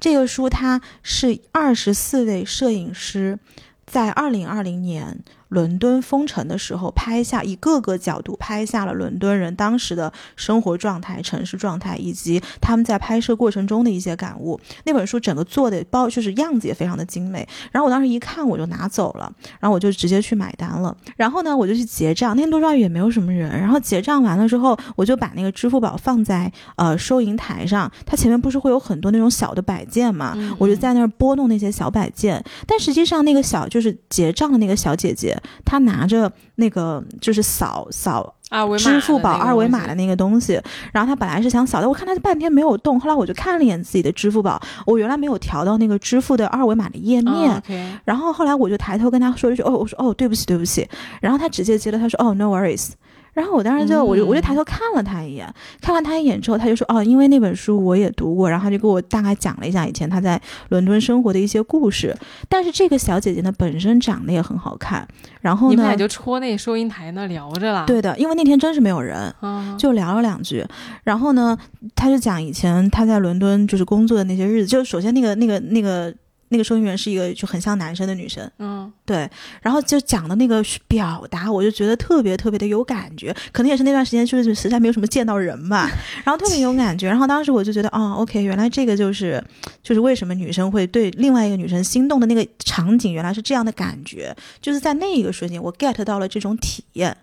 [0.00, 3.38] 这个书它是二十四位摄影师
[3.86, 5.20] 在二零二零年。
[5.52, 14.58] 伦敦封城的时候，拍下以各个角度拍下了伦敦人当时的生活状态、城市状态，以及他们在拍摄过程中的一些感悟。
[14.84, 17.46] 那本书整个做的包就是样子也非常的精美。
[17.70, 20.96] 然后我当时一看，我就拿走了，然后我就直接去买单了。
[21.16, 22.34] 然后呢，我就去结账。
[22.34, 23.50] 那天多抓鱼也没有什么人。
[23.50, 30.34] 然后结账完了之后，我就把那个支付宝放在呃收银台上，它前面不是会有很多那种小的摆件嘛？
[30.56, 32.42] 我就在那儿拨弄那些小摆件。
[32.66, 35.38] 但实际上，那个小就是结账的那个小姐姐。
[35.64, 38.34] 他拿着那个就是扫扫
[38.78, 40.60] 支付宝二维码的那个东西，
[40.92, 47.62] 然后他本来是想扫的，我看他半天没有动，后来我就看了一眼自己的支付宝，我原来没有调到那个支付的二维码的页面。
[48.04, 50.86] 然后后来我就抬头跟他说一句：“哦，我说哦，对不起，对不起。”
[51.20, 52.90] 然后他直接接了，他说：“哦，no worries。”
[53.32, 62.14] 然后我当时就我就我就抬头看了他一眼，看完他一眼之后，他就说：“哦，因为那本书我也读过。”然后他就给我大概讲了一下以前他在伦敦生活的一些故事。
[62.48, 65.06] 但是这个小姐姐呢，本身长得也很好看。
[65.40, 70.64] 然后呢你们俩，就戳那收银台那聊着了。，对的，因为那天真是没有人，嗯，就聊了两句。
[71.04, 71.56] 然后呢，
[71.96, 74.66] 他就讲以前他在伦敦就是工作的那些日子。
[74.66, 76.14] 就首先那个那个那个那个
[76.60, 78.50] 收银员是一个就很像男生的女生。
[78.58, 85.88] 嗯，对，然后就讲的那个表达，我就觉得特别特别的有感觉，可能也是那段时间就是实在没有什么见到人吧，
[86.26, 87.06] 然后特别有感觉。
[87.06, 89.40] 然后当时我就觉得，哦，OK，原来这个就是
[89.84, 97.16] 就是为什么女生会对另外一个女生心动的那个场景，原来是这样的感觉，就是在那一个瞬间，我 get 到了这种体验。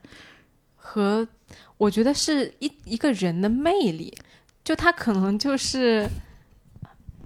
[0.76, 1.28] 和
[1.78, 4.14] 我觉得是一一个人的魅力，
[4.64, 6.08] 就他可能就是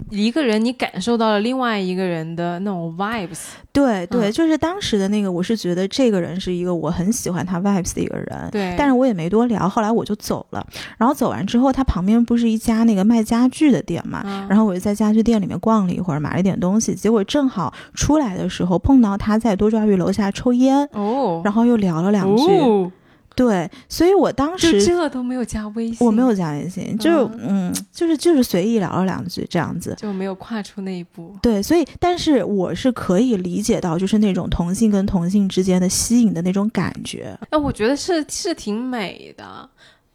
[0.09, 3.39] 一个人，你感受到了另外一个人的那种 vibes。
[3.71, 8.49] 对对，嗯就是当时的那个，我是觉得这个人是一个我很喜欢他 vibes 的一个人。
[8.51, 10.65] 对，但是我也没多聊，后来我就走了。
[10.97, 16.93] 然后走完之后，他旁边不是一家那个卖家具的店嘛，嗯然后我就在家具店里面逛了一会儿，买了一点东西。
[16.93, 22.43] 结果正好出来的时候碰到他在多抓鱼楼下抽烟，哦，然后又聊了两句。
[22.57, 22.91] 哦，
[23.35, 29.95] 对，所以我当就时这都没有加微信，我没有加微信，就嗯，就是就是随意聊了两句这样子。
[29.97, 31.35] 就没有跨出那一步。
[31.41, 37.37] 对，所以但是我是可以理解到，就是那种同性跟同性之间的吸引的那种感觉。
[37.49, 39.69] 哎，我觉得是是挺美的。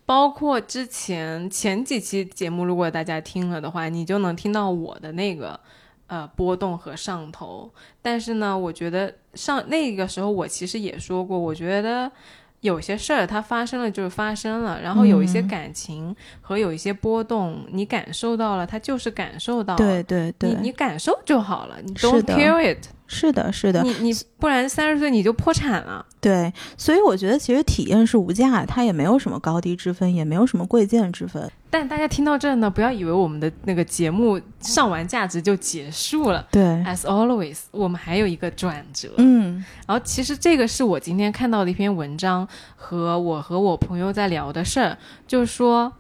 [0.07, 5.61] 包括之前前几期节目，如果大家听了的话，你就能听到我的那个
[6.07, 7.71] 呃波动和上头。
[8.01, 12.11] 但是呢，我觉得上那个时候我其实也说过，我觉得
[12.61, 19.79] 有些事儿它发生了就是发生了，然后有一些嗯感情和有一些波动，你感受到了，它就是感受到了。
[19.79, 26.05] 对对对，你你感受就好了，你 don't 的 care it，是的，是的，你你不然三十岁你就破产了。
[26.21, 31.51] 对，所以我觉得其实体验是无价的，它也没有什么高低之分，也没有什么贵贱之分。
[31.71, 36.47] 但大家听到这儿呢，不要以为我们的那个节目上完价值就结束了。
[36.51, 39.11] 对，As always，我们还有一个转折。
[39.17, 45.93] 嗯然后其实这个是我今天看到的一篇文章，和我和我朋友在聊的事儿，就是说，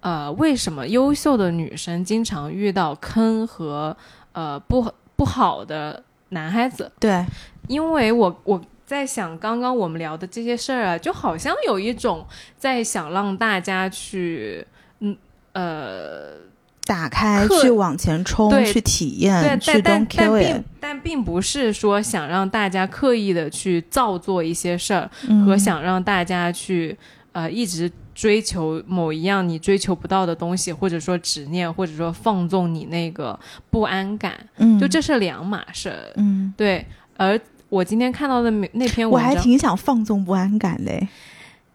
[0.00, 3.96] 呃，为什么优秀的女生经常遇到坑和
[4.32, 6.90] 呃不不好的男孩子？
[6.98, 7.24] 对，
[7.68, 12.26] 因为我我在想，刚刚我们聊的这些事儿啊，就好像有一种
[12.58, 14.66] 在想让大家去，
[15.00, 15.16] 嗯
[15.52, 16.32] 呃，
[16.84, 20.64] 打开克去往前冲，对去体对，验，去但但 don't kill 但 it 并。
[20.80, 26.96] 但并不是说想让大家刻意的去造作一些事儿，嗯和想让大家去
[27.32, 33.38] 呃一直追求某一样你追求不到的东西，或者说执念，或者说放纵你那个
[33.70, 36.12] 不安感，嗯，就这是两码事儿。
[36.16, 41.08] 嗯，对，而我今天看到的那那篇我文章，还挺想放纵不安感嘞。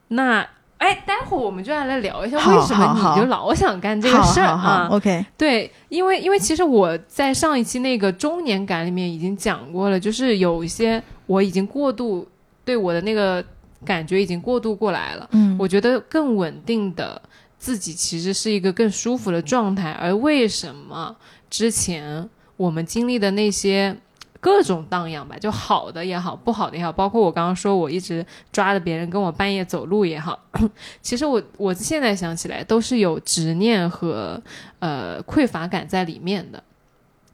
[0.10, 0.48] 那
[0.78, 12.28] 哎，待会儿我们就要来聊一下为什么你就老想干这个事儿好好啊？，OK，对，因为因为其实我在上一期那个中年感里面已经讲过了，就是有一些我已经过度
[12.64, 13.44] 对我的那个
[13.86, 15.30] 感觉已经过渡过来了。
[15.32, 17.22] 嗯，我觉得更稳定的
[17.58, 19.92] 自己其实是一个更舒服的状态。
[19.92, 21.16] 而为什么
[21.50, 23.96] 之前我们经历的那些
[24.40, 30.40] 各种荡漾吧，就好的也好，不好的也好，包括我刚刚说我一直抓着别人跟我半夜走路也好，
[31.02, 34.42] 其实我我现在想起来都是有执念和
[34.80, 36.64] 呃匮乏感在里面的，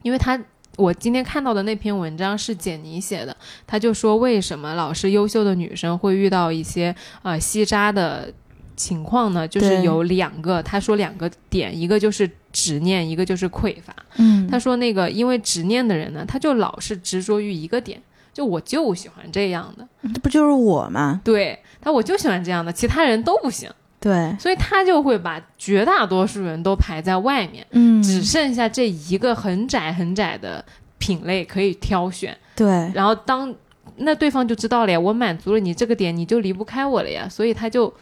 [0.02, 0.40] 因为他。
[0.78, 3.36] 我今天看到的那篇文章是简妮写的，
[3.68, 8.34] 她就说为什么老是优秀的女生会遇到一些呃吸渣的
[8.76, 9.48] 情况呢？
[9.48, 13.96] 就是有两个，她说两个点，一个就是执念，一个就是匮乏。
[14.18, 18.02] 嗯，他说那个因为执念的人呢，他就老是执着于一个点，
[18.34, 21.22] 就我就喜欢这样的，这不就是我吗？
[21.24, 23.70] 对他我就喜欢这样的，其他人都不行，
[24.04, 30.64] 对，所以他就会把绝大多数人都排在外面，嗯，只剩下这一个很窄很窄的
[30.98, 32.38] 品类可以挑选。
[32.54, 33.56] 对，然后当
[33.96, 37.94] 那对方就知道了呀，我满足了你这个点，你就离不开我了呀，所以他就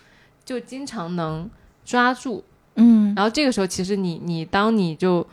[0.43, 1.47] 就经常能
[1.85, 2.43] 抓住。
[2.77, 5.23] 嗯，然后这个时候，其实你你当你就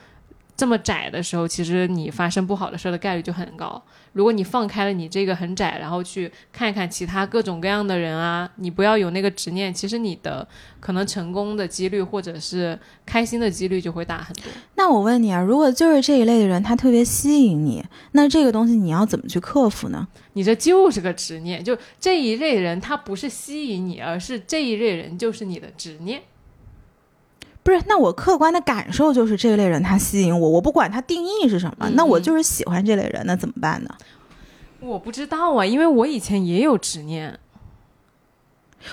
[0.58, 3.80] 这么窄的时候，其实你发生不好的事儿的概率就很高。
[4.12, 10.46] 如果你放开了你这个很窄，然后去看一看其他各种各样的人啊，你不要有那个执念，其实你的
[10.80, 14.46] 可能成功的几率或者是开心的几率就会大很多。
[14.74, 20.08] 那我问你啊，如果就是这一类的人，他特别吸引你，那这个东西你要怎么去克服呢？
[20.32, 26.20] 你这就是个执念，就这一类人他不是吸引你，而是这一类人就是你的执念。
[27.68, 33.90] 不是，那我客观的感受就是这一类人他吸引我，我不管他定义是什么，嗯那我就是喜欢这类人，那怎么办呢？
[34.80, 37.38] 我不知道啊，因为我以前也有执念。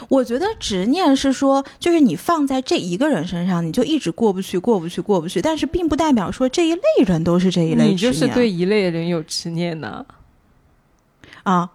[0.10, 9.88] 我觉得执念是说，就是你放在这一个人身上，你就一直过不去，过不去，过不去，但是并不代表说这一类人都是这一类你就是对一类人有执念呢。
[9.88, 10.06] 啊，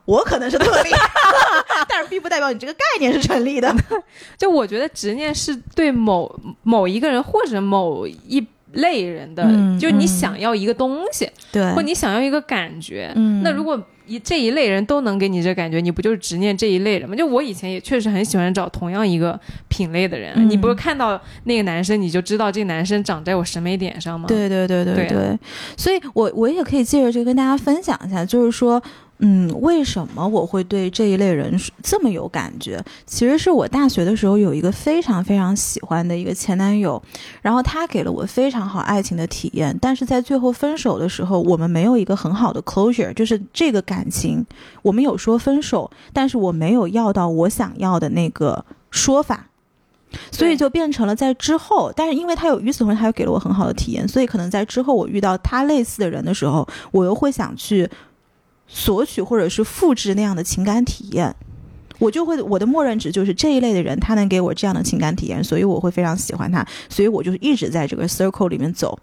[0.05, 0.91] 我可能是特例，
[1.89, 3.75] 但是并不代表你这个概念是成立的。
[4.37, 6.31] 就我觉得执念是对某
[6.62, 13.12] 某一个人或者某一类人的，嗯就你嗯想要一个东西，对或你想要一个感觉。
[13.14, 17.14] 嗯那如果一这一类人都能给你这感觉，你不就是执念这一类人吗？
[17.14, 20.33] 就我以前也确实很喜欢找同样一个品类的人。
[20.37, 24.27] 嗯你不是看到那个男生，你就知道这个男生长在我审美点上吗？
[24.27, 25.39] 对对对对对啊
[25.77, 28.83] 所以我我也可以借着这个跟大家分享一下，就是说，
[29.23, 32.83] 嗯，为什么我会对这一类人这么有感觉？
[33.07, 37.01] 其实是我大学的时候有一个非常非常喜欢的一个前男友，
[37.43, 44.45] 然后他给了我非常好爱情的体验，但是在最后分手的时候，我们没有一个很好的 closure，就是这个感情
[44.81, 49.47] 我们有说分手，但是我没有要到我想要的那个说法。
[50.33, 57.89] 所以就变成了在之后，但是因为他有与此同时，他又给了我很好的体验，所以可能在之后我遇到他类似的人的时候，我又会想去
[58.71, 61.35] 索取或者是复制那样的情感体验。
[61.99, 68.99] 我就会我的默认值就是这一类的人，他能给我这样的情感体验，所以我会非常喜欢他，所以我就一直在这个 circle 里面走。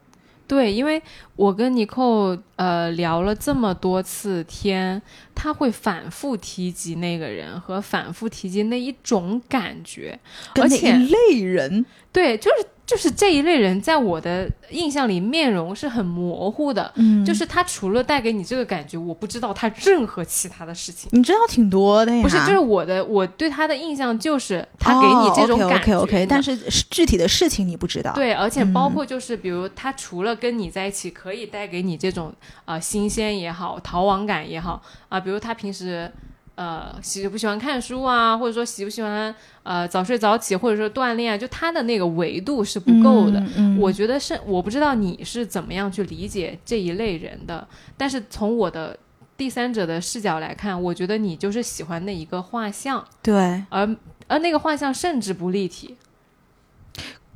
[0.47, 0.99] 对，因为
[1.36, 5.01] 我跟尼寇呃聊了这么多次天，
[5.33, 10.19] 他会反复提及那个人和反复提及那一种感觉，
[10.55, 21.09] 而且一类人，对，就是就是这一类人，在我的印象里面容是很模糊的，嗯就是他除了带给你这个感觉，我不知道他任何其他的事情。
[21.11, 26.57] 你知道挺多的呀，不是，就是我的我对他的印象就是他给你这种感觉 OK OK，但是。
[26.89, 32.33] 具体的事情你不知道。，对，而且嗯包括就是，比如他除了跟你在一起，可以带给你这种
[32.65, 36.11] 啊、呃新鲜也好，逃亡感也好啊、比如他平时
[36.55, 39.33] 呃喜不喜欢看书啊，或者说喜不喜欢
[39.63, 43.43] 呃早睡早起，或者说锻炼啊，就他的那个维度是不够的。
[43.55, 48.97] 嗯我觉得是，我不知道你是怎么样去理解这一类人的，但是从我的
[49.37, 53.95] 第三者的视角来看，我觉得你就是喜欢那一个画像，对，而
[54.27, 55.95] 而那个画像甚至不立体。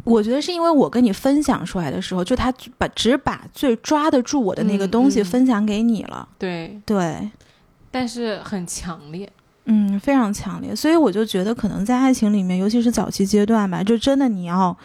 [0.03, 6.27] 我觉得是因为我跟你分享出来的时候，就他把只把最抓得住我的那个东西分享给你了。
[6.39, 7.29] 对，对，
[7.91, 9.31] 但是很强烈。
[9.65, 14.75] 嗯，非常强烈，所以我就觉得，可能在爱情里面，尤其是早期阶段吧，就真的你要，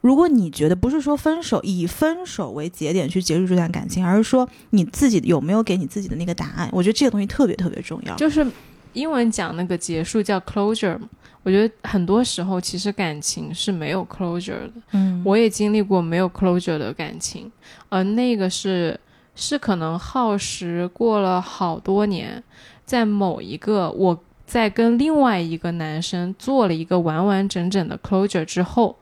[0.00, 8.14] 如果你觉得不是说分手以分手为节点去结束这段感情，而是说你自己有没有给你自己的那个答案，我觉得这个东西特别特别重要。
[8.14, 8.46] 就是
[8.94, 11.08] 英文讲那个结束叫 closure 嘛，
[11.42, 14.72] 我觉得很多时候其实感情是没有 closure 的。
[14.92, 17.52] 嗯，我也经历过没有 closure 的感情，
[17.90, 18.98] 而那个是
[19.34, 22.42] 是可能耗时过了好多年，
[22.84, 28.96] 在某一个我在跟另外一个男生做了一个完完整整的 closure 之后。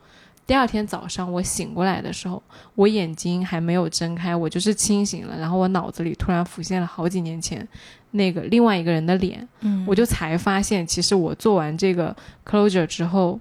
[0.44, 2.42] 第二天早上我醒过来的时候，
[2.74, 5.38] 我眼睛还没有睁开，我就是清醒了。
[5.38, 7.66] 然后我脑子里突然浮现了好几年前
[8.12, 12.14] 那个另外一个人的脸，嗯我就才发现，其实我做完这个
[12.46, 13.38] closure 之后，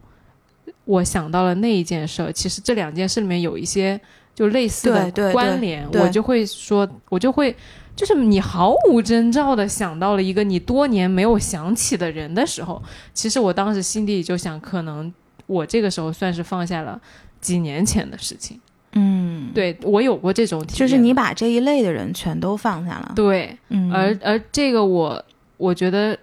[0.85, 2.31] 我想到了那一件事儿。
[2.31, 3.99] 其实这两件事里面有一些
[4.35, 7.55] 就类似的关联，我就会说，我就会。
[7.93, 12.81] 就是你毫无征兆的想到了一个你多年没有想起的人的时候，
[13.13, 15.13] 其实我当时心底里就想，可能
[15.45, 16.99] 我这个时候算是放下了
[17.41, 18.59] 几年前的事情。
[18.93, 23.13] 嗯，对我有过这种体验，就是你把这一类的人全都放下了。
[23.15, 25.23] 对，嗯，而而这个我
[25.57, 26.17] 我觉得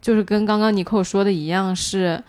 [0.00, 2.22] 就是跟刚刚尼寇说的一样，是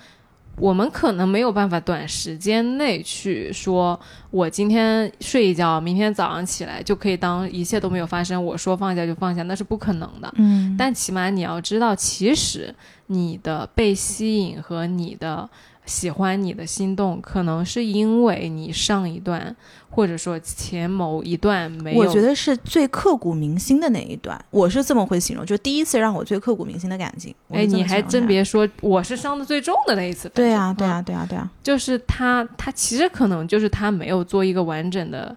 [0.57, 3.97] 我们可能没有办法短时间内去说，
[4.29, 10.29] 我今天睡一觉，明天早上起来就可以当一切都没有发生，我说放下就放下，那是不可能的。
[10.35, 12.75] 嗯，但起码你要知道，其实
[13.07, 15.49] 你的被吸引和你的
[15.89, 19.55] 喜欢你的心动，可能是因为你上一段
[19.89, 21.99] 或者说前某一段没有。
[21.99, 27.33] 我觉得是最刻骨铭心的那一段，我是这么会形容，就第一次让我最刻骨铭心的感情。
[27.47, 27.99] 我哎，你还。
[28.09, 30.27] 真别说，我是伤的最重的那一次。
[30.29, 31.47] 对啊，对嗯啊，对啊，对啊。
[31.61, 35.35] 就是他，他其实可能就是他没有做一个完整的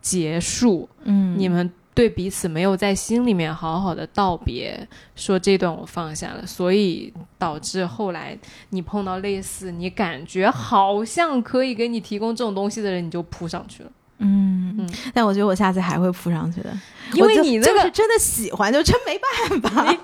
[0.00, 8.38] 结束，嗯，你们对彼此没有在心里面好好的道别，说这段我放下了，所以导致后来
[8.70, 13.90] 你碰到类似你感觉好像可以给你提供这种东西的人，你就扑上去了。
[14.24, 16.70] 嗯嗯，但我觉得我下次还会扑上去的，
[17.14, 19.96] 因为你那个就是真的喜欢，就真没办法。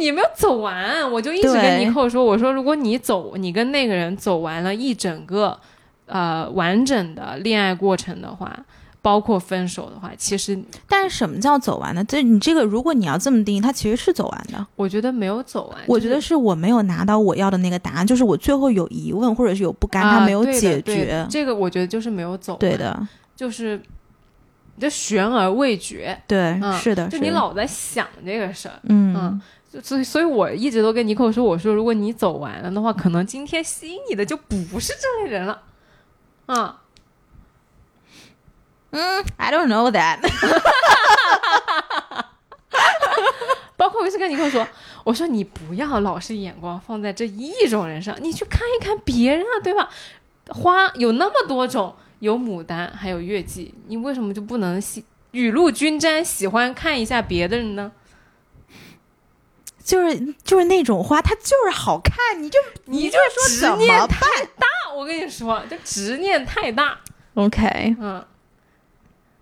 [0.00, 5.56] 你没有走完，我就一直跟对尼克说，我说如果你走，你跟那个人走完了一整个
[6.06, 8.58] 呃完整的恋爱过程的话，
[9.04, 12.02] 包括分手的话，其实但是什么叫走完呢？
[12.04, 14.66] 这你这个，如果你要这么定义，它其实是走完的。
[14.76, 15.78] 我觉得没有走完。
[15.86, 21.26] 我觉得是是我没有拿到我要的那个答案，就是我最后有疑问或者是有不甘，啊它没有解决。
[21.28, 23.76] 这个我觉得就是没有走完，对，的，就是
[24.76, 28.80] 你的悬而未决，对，嗯是的，就你老在想这个事儿。
[28.84, 29.40] 嗯嗯
[29.82, 35.60] 所以，所以我一直都跟尼寇说，我说如果你走完了的话，可能今天吸引你的就不是这类人了。
[36.46, 36.74] 啊、嗯
[39.36, 40.18] ，I don't know that
[43.76, 44.66] 包括我次跟尼克说，
[45.04, 49.90] 我说你不要老是眼光放在这一种人上，你去看一看别人啊，对吧？
[50.48, 57.92] 花有那么多种，有牡丹，还有月季，你为什么就不能喜雨露均沾，喜欢看一下别的人呢？
[59.84, 64.26] 就是就是那种花，它就是好看，你就你就说执念太
[64.56, 64.66] 大，
[64.96, 66.98] 我跟你说，这执念太大。
[67.34, 68.24] OK，嗯，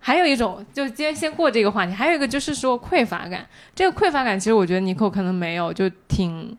[0.04, 3.46] 还有一种，就今天先过这个话题，还有一个就是说匮乏感。
[3.72, 6.56] 这个匮乏感，其实我觉得尼寇可能没有，就挺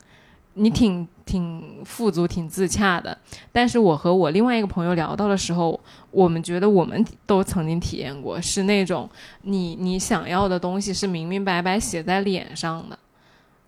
[0.53, 3.17] 你挺挺富足、挺自洽的。
[3.51, 5.77] 但是我和我另外一个朋友聊到的时候，
[6.09, 9.09] 我们觉得我们都曾经体验过，是那种
[9.41, 12.97] 你你想要的东西是明明白白写在脸上的，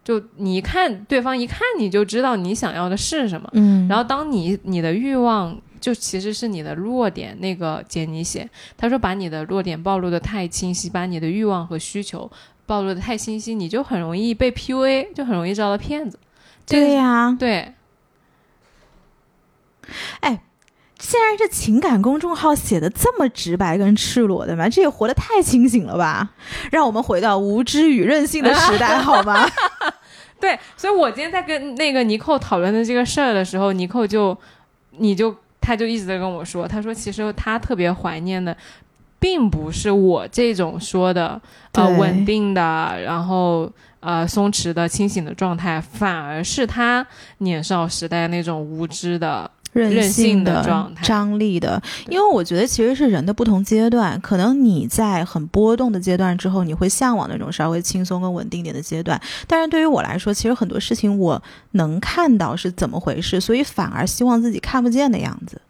[0.06, 3.50] 就你一看对方一看你就知道你想要的是什么。
[3.52, 12.28] 嗯然后当你你的欲望就其实是你的弱点，那个杰尼写，他说把你的弱点暴露的太清晰，把你的欲望和需求
[12.66, 16.18] 暴露的太清晰，你就很容易被 PUA，就很容易招到骗子。
[16.66, 17.76] 这个对呀、对，
[20.22, 20.42] 哎
[20.98, 24.68] 现在这情感公众号写的这么直白跟赤裸的吗？
[24.68, 26.32] 这也活得太清醒了吧！
[26.72, 29.48] 让我们回到无知与任性的时代好吗？
[30.42, 34.36] 对，所以我今天在跟那个尼寇讨论的这个事儿的时候，尼寇就，
[34.98, 38.56] 你就他就一直在跟我说，他说其实他特别怀念的，
[39.20, 41.42] 并不是我这种说的
[41.72, 43.68] 呃稳定的，然后
[44.00, 47.04] 呃松弛的、清醒的状态，反而是他
[47.40, 59.20] 年少时代那种无知的，任任性的的状态张力的，因为我觉得其实是人的不同阶段，可能你在很波动的阶段之后，你会向往那种稍微轻松跟稳定点的阶段。
[59.46, 65.62] 但是对于我来说，其实很多事情我能看到是怎么回事，所以反而希望自己看不见的样子。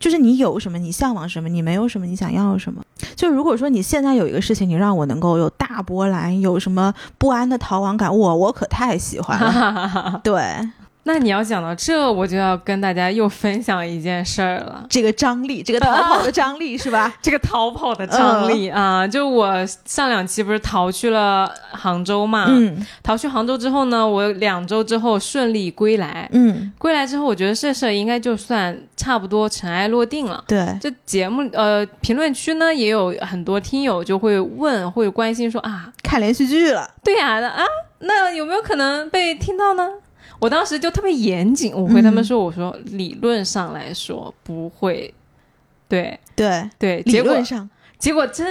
[0.00, 2.82] 就是你有什么，你向往什么；你没有什么，你想要什么。
[3.14, 10.20] 就如果说你现在有一个事情，你让我能够有大波澜，有什么不安的逃亡感，我我可太喜欢了。
[10.24, 10.42] 对，
[11.04, 14.86] 那你要讲到这，我就要跟大家又分享一件事儿了。
[14.88, 17.12] 这个张力，这个逃跑的张力 是吧？
[17.20, 22.46] 这个逃跑的张力、啊，就我上两期不是逃去了杭州嘛？
[22.48, 26.28] 嗯逃去杭州之后呢，我两周之后顺利归来。
[26.32, 30.42] 嗯，归来之后，我觉得这事儿应该就算差不多尘埃落定了。
[30.46, 36.88] 对，这节目呃评论区呢也有很多听友就会问，会关心说啊，看连续剧了。
[37.02, 37.64] 对呀、那啊，
[37.98, 39.88] 那有没有可能被听到呢？
[40.42, 45.14] 我当时就特别严谨，我回他们说，我说理论上来说不会，
[45.88, 48.44] 对对，对，理结果论上，结果真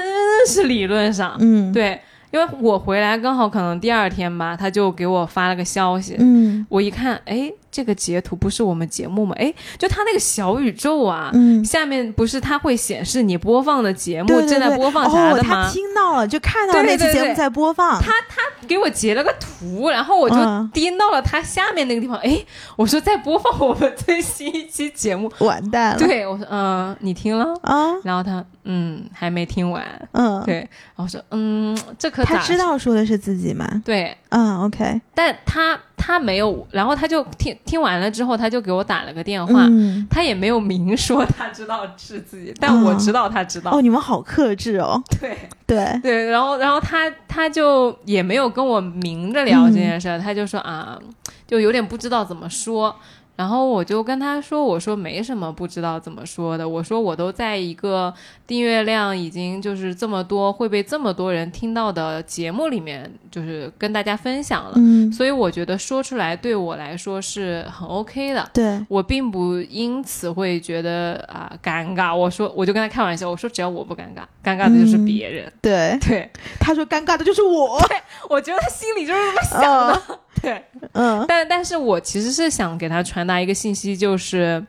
[0.47, 1.99] 是理论上，嗯，，对，
[2.31, 6.65] 因为我回来刚好可能第二天吧，他就给我发了个消息，嗯。
[6.69, 9.35] 我一看，哎，这个截图不是我们节目吗？
[9.39, 15.69] 哎，就他那个小宇宙啊，嗯，下面不是它会显示你播放的节目正在播放啥哦，他的吗？
[15.71, 18.01] 听到了，就看到那期节目在播放。
[18.01, 20.35] 他他给我截了个图，然后我就
[20.73, 22.43] 盯到了他下面那个地方，哎，
[22.75, 25.99] 我说在播放我们最新一期节目，完蛋了。
[25.99, 27.45] 对我说，嗯、你听了？
[27.61, 33.81] 啊，然后他，嗯，还没听完，嗯，对，然后我说，嗯，这可咋他知道说的是自己吗？
[33.85, 44.99] 对，嗯，OK，但他他没有，然后他就听听完了之后，他就给我打了个电话，嗯，他也没有明说他知道是自己，但我知道他知道，哦，你们好克制哦。
[45.19, 45.37] 对。
[45.67, 50.99] 对，对，然后然后他他就也没有跟我明着聊这件事儿，他就说啊，
[51.47, 52.93] 就有点不知道怎么说，
[53.35, 58.13] 然后我就跟他说：“我说没什么不知道怎么说的，我说我都在一个
[58.45, 64.73] 订阅量已经就是这么多，会被这么多人听到的节目里面，就是跟大家分享了。
[64.75, 68.47] 嗯，所以我觉得说出来对我来说是很 OK 的。
[68.53, 72.15] 对，我并不因此会觉得啊尴尬。
[72.15, 75.51] 我说我就跟他开玩笑，我说只要我不尴尬，尴尬的就是别人。
[75.61, 76.29] 对，对，
[76.59, 77.81] 他说尴尬的就是我。
[78.29, 80.19] 我觉得他心里就是这么想的。
[80.39, 84.63] 对，嗯，但但是我其实是想给他传达一个信息，就是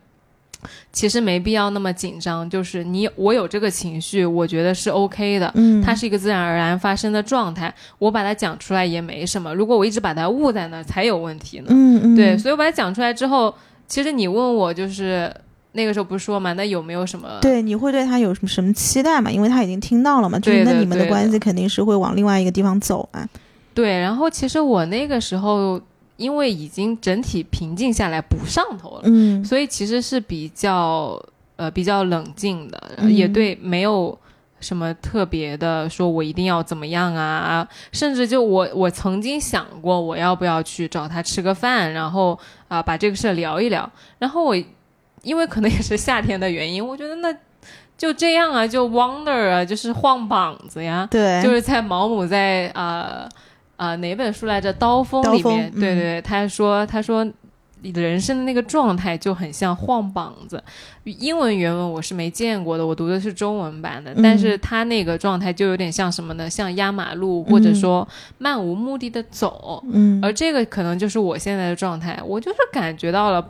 [0.93, 2.49] 其实没必要那么紧张。
[2.49, 9.55] 就是你我有这个情绪，我觉得是 OK 的，嗯，它是一个自然而然发生的状态，我把它讲出来也没什么。
[9.55, 11.67] 如果我一直把它捂在那儿，才有问题呢。
[11.69, 13.55] 嗯嗯，对，所以我把它讲出来之后，
[13.87, 15.33] 其实你问我就是。
[15.75, 17.39] 那个时候不是说嘛，那有没有什么？
[17.41, 19.31] 对，你会对他有什么什么期待嘛？
[19.31, 23.27] 因为他已经听到了嘛，就是那你们的关系肯定是会往另外一个地方走啊。
[23.75, 25.81] 对，然后其实我那个时候
[26.16, 31.20] 因为已经整体平静下来，不上头了，嗯，所以其实是比较
[31.57, 34.16] 呃比较冷静的，嗯也对没有
[34.61, 44.57] 什么特别的，说我一定要怎么样啊，甚至就我我曾经想过我要不要去找他吃个饭，然后啊、把这个事儿聊一聊，然后我。
[45.25, 47.33] 因为可能也是夏天的原因，我觉得那
[47.97, 51.07] 就这样啊，就 Wonder 啊，就是晃膀子呀。
[51.09, 53.29] 对，就是在毛姆在啊
[53.83, 57.26] 啊哪本书来着《刀锋》里面，嗯、对对，他说他说
[57.80, 60.62] 你的人生的那个状态就很像晃膀子。
[61.05, 66.49] 英文原文我是没见过的，我读的是中文版的，嗯、但是他那个状态就有点像什么呢？
[66.49, 68.07] 像压马路，或者说
[68.39, 69.83] 漫无目的的走。
[69.91, 73.45] 嗯，而这个可能就是我现在的状态，我就是感觉到了。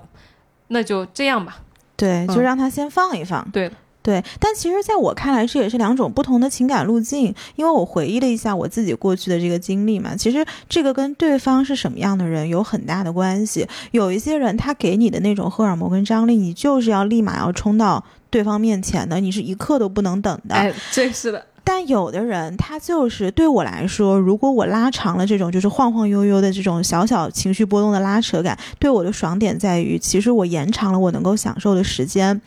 [0.69, 1.59] 那就这样吧，
[1.99, 3.47] 对，就让他先放一放。
[3.53, 3.71] 对
[4.03, 7.33] 对，但其实在我看来，这也是两种不同的情感路径。
[7.55, 13.67] 因为我回忆了一下我自己过去的这个经历嘛，其实这个跟对方是什么样的人有很大的关系。
[13.93, 20.57] 有一些人，他给你的那种荷尔蒙跟张力，你就是要立马要冲到对方面前的，你是一刻都不能等的。
[20.57, 21.47] 哎，这是的。
[21.65, 32.41] 但有的人，他就是对我来说，如果我拉长了这种就是晃晃悠悠的这种小小情绪波动的拉扯感，对我的爽点在于，其实我延长了我能够享受的时间。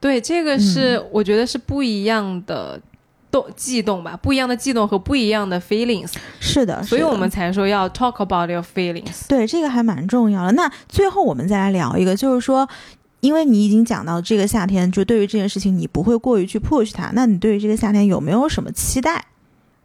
[0.00, 2.80] 对，这个是、我觉得是不一样的
[3.30, 6.12] 动悸动吧，不一样的悸动和不一样的 feelings。
[6.40, 9.28] 是的，所以我们才说要 talk about your feelings。
[9.28, 10.52] 对，这个还蛮重要的。
[10.52, 12.68] 那最后我们再来聊一个，就是说。
[13.20, 19.22] 因为你已经讲到这个夏天，就对于这件事情你不会过于去 push 它，那你对于这个夏天有没有什么期待？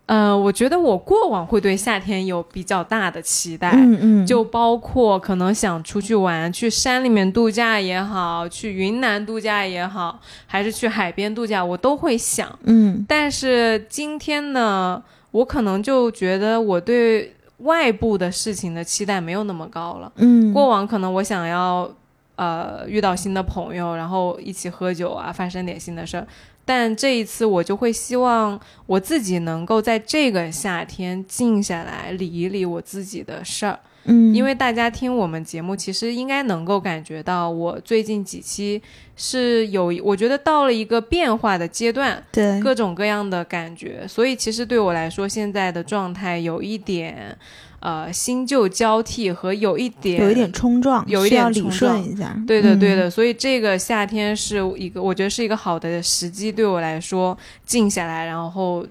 [0.07, 12.47] 呃，我觉得我过往会对夏天有比较大的期待，嗯嗯，就包括可能想出去玩，去山里面度假也好，去云南度假也好，还是去海边度假，我都会想。
[12.63, 15.01] 嗯，但是今天呢，
[15.31, 20.11] 我可能就觉得我对外部的事情的期待没有那么高了。
[20.17, 21.89] 嗯，过往可能我想要。
[22.37, 26.27] 呃，遇到新的朋友，然后一起喝酒啊，发生点新的事儿。
[26.65, 33.79] 但这一次我就会希望我自己能够在这个夏天静下来，理一理我自己的事儿。
[34.05, 38.81] 嗯，因为大家听我们节目，其实应该能够感觉到，我最近几期
[39.15, 44.05] 是有，我觉得到了一个变化的阶段，对，各种各样的感觉。
[44.07, 47.37] 所以其实对我来说，现在的状态有一点。
[47.85, 52.35] 呃，新旧交替和有一点有一点冲撞，有一点理顺一下。
[52.47, 53.07] 对的，对的。
[53.07, 58.83] 嗯、所以这个夏天是一个，我觉得是一个好的时机，对我来说，静下来，然后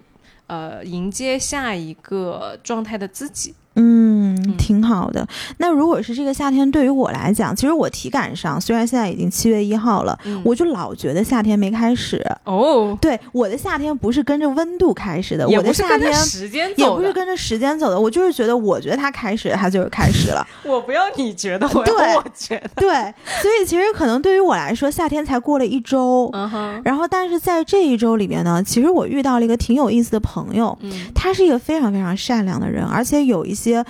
[0.47, 3.53] 呃，迎接下一个状态的自己。
[3.75, 4.24] 嗯，
[4.57, 5.27] 挺好的。
[5.59, 12.25] 那如果是这个夏天，对于我来讲，其实我体感上虽然现在已经七月一号了，嗯、我就老觉得夏天没开始。
[12.45, 17.99] 哦，对，我的夏天不是跟着温度开始的，我的夏天时间也不是跟着时间走的。
[17.99, 20.47] 我就是觉得，我觉得它开始，它就是开始了。
[20.65, 22.71] 我不要你觉得，我 要我觉得。
[22.77, 22.93] 对，
[23.41, 26.31] 所以其实可能对于我来说，夏天才过了一周。
[26.33, 26.83] 嗯哼。
[26.85, 33.85] 然后，但是在这一周里面呢，其实我遇到了一个挺有意思的朋友，嗯、他是一个非常非常善良的人，而且有一些。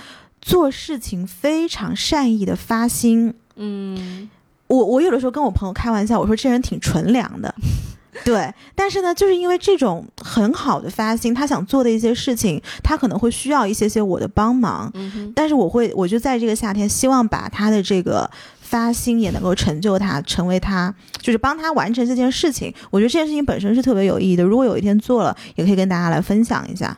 [0.45, 4.29] 做事情非常善意的发心，嗯，
[4.67, 7.53] 我我有的时候跟我朋友开玩笑，我说这人挺纯良的，
[8.23, 8.53] 对。
[8.75, 18.29] 但是呢，就是因为这种很好的发心，他想做的一些事情，他可能会需要一些些我的帮忙，嗯、但是我会，我就在这个夏天，希望把他的这个
[18.61, 22.71] 发心也能够成就他，成为他，就是帮他完成这件事情。
[22.91, 26.95] 我觉得这件事情本身是特别有意义的，如果有一天做了，也可以跟大家来分享一下。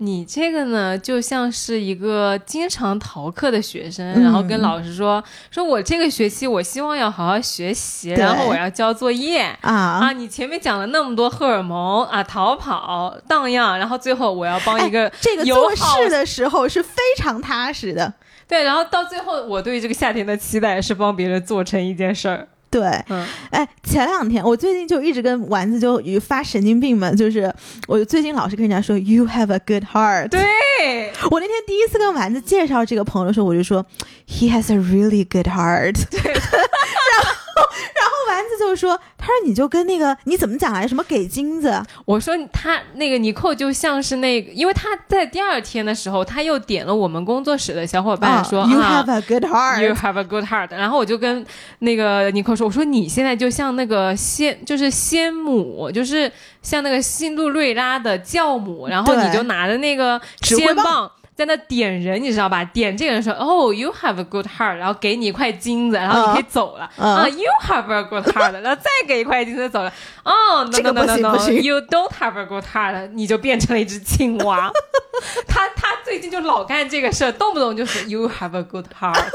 [0.00, 10.12] 你这个呢，就像是一个经常逃课的学生，嗯、然后跟老师说：“说我这个学期我希望要好好学习，然后我要交作业啊啊！
[10.12, 18.14] 你前面讲了那么多荷尔蒙啊，逃跑、荡漾，然后最后我要帮一个、哎、这个做事的时候是非常踏实的。”
[18.46, 22.48] 对，然后到最后，我对这个夏天的期待是帮别人做成一件事儿。
[22.70, 27.52] 对，嗯，哎，前两天我最近就一直跟丸子就发神经病嘛，就是
[27.86, 30.28] 我最近老是跟人家说 you have a good heart。
[30.28, 33.84] 对，我那天第一次跟丸子介绍这个朋友的时候，我就说
[34.26, 35.94] he has a really good heart。
[36.10, 37.62] 对， 然后
[37.94, 41.82] 然后丸子就说，他说你就跟那个你怎么讲来什么给金子？
[42.04, 49.82] 我说他那个尼寇就像是那个，因为他在第二天的时候，他又点了我们工作室的小伙伴说、啊 you have a good heart。
[49.82, 50.70] You have a good heart。
[50.70, 51.44] 然后我就跟
[51.80, 56.30] 那个尼寇说：“我说你现在就像那个仙，就是仙母，就是
[56.62, 62.64] 像那个辛露瑞拉的教母，然后你就拿着那个指挥棒。”在那点人，你知道吧？
[62.64, 66.90] 点这个人说：“哦、y o u have a good heart。”然后给你一块金子，然后你可以走了。
[66.96, 68.60] 嗯啊，You have a good heart。
[68.60, 69.92] 然后再给一块金子走了。
[70.24, 74.68] 哦、no 这个 no 不 no 行 no 不行 no，You don't have a good heart，你就变成了一只青蛙。
[75.46, 79.22] 他他最近就老干这个事儿，动不动就是 You have a good heart。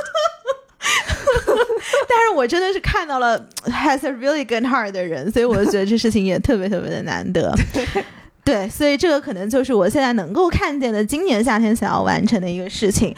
[2.10, 7.56] 但是我真的是看到了 has a really good heart 的人，所以我就觉得这事情也特别特别的难得。
[8.44, 13.16] 对，所以这个可能就是我现在能够看见的今年夏天想要完成的一个事情。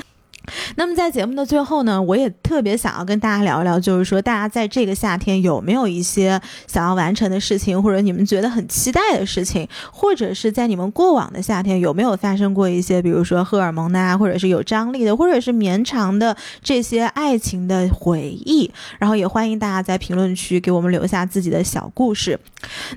[0.76, 18.72] 那么在节目的最后呢，我也特别想要跟大家聊一聊，就是说大家在这个夏天有没有一些想要完成的事情，或者你们觉得很期待的事情，或者是在你们过往的夏天有没有发生过一些，比如说荷尔蒙的，或者是有张力的，或者是绵长的这些爱情的回忆。
[19.00, 22.39] 然后也欢迎大家在评论区给我们留下自己的小故事。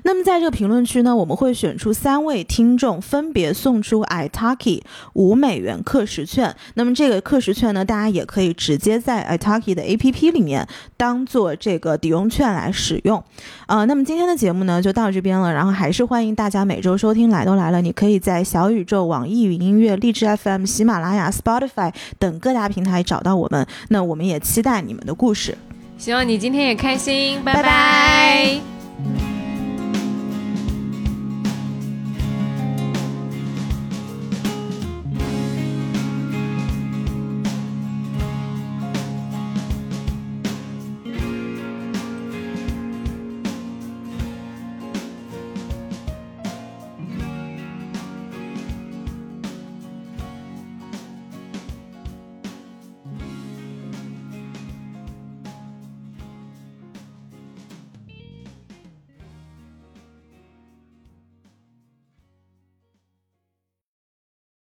[0.03, 4.81] 那么在这个评论区呢，我们会选出三位听众，分别送出 iTalki
[5.13, 6.55] 五美元课时券。
[6.75, 10.67] 那么这个课课时券呢，大家也可以直接在 iTalki 的 APP 里面
[10.97, 13.23] 当做这个抵用券来使用。
[13.67, 17.81] 呃，那么今天的节目呢就到这边了，然后还是欢迎大家每周收听来都来了。
[17.81, 23.65] 你可以在小宇宙、网易云音乐、荔枝 FM、喜马拉雅、Spotify 等各大平台找到我们。
[23.87, 25.57] 那我们也期待你们的故事。
[25.97, 29.38] 希望你今天也开心，拜拜拜拜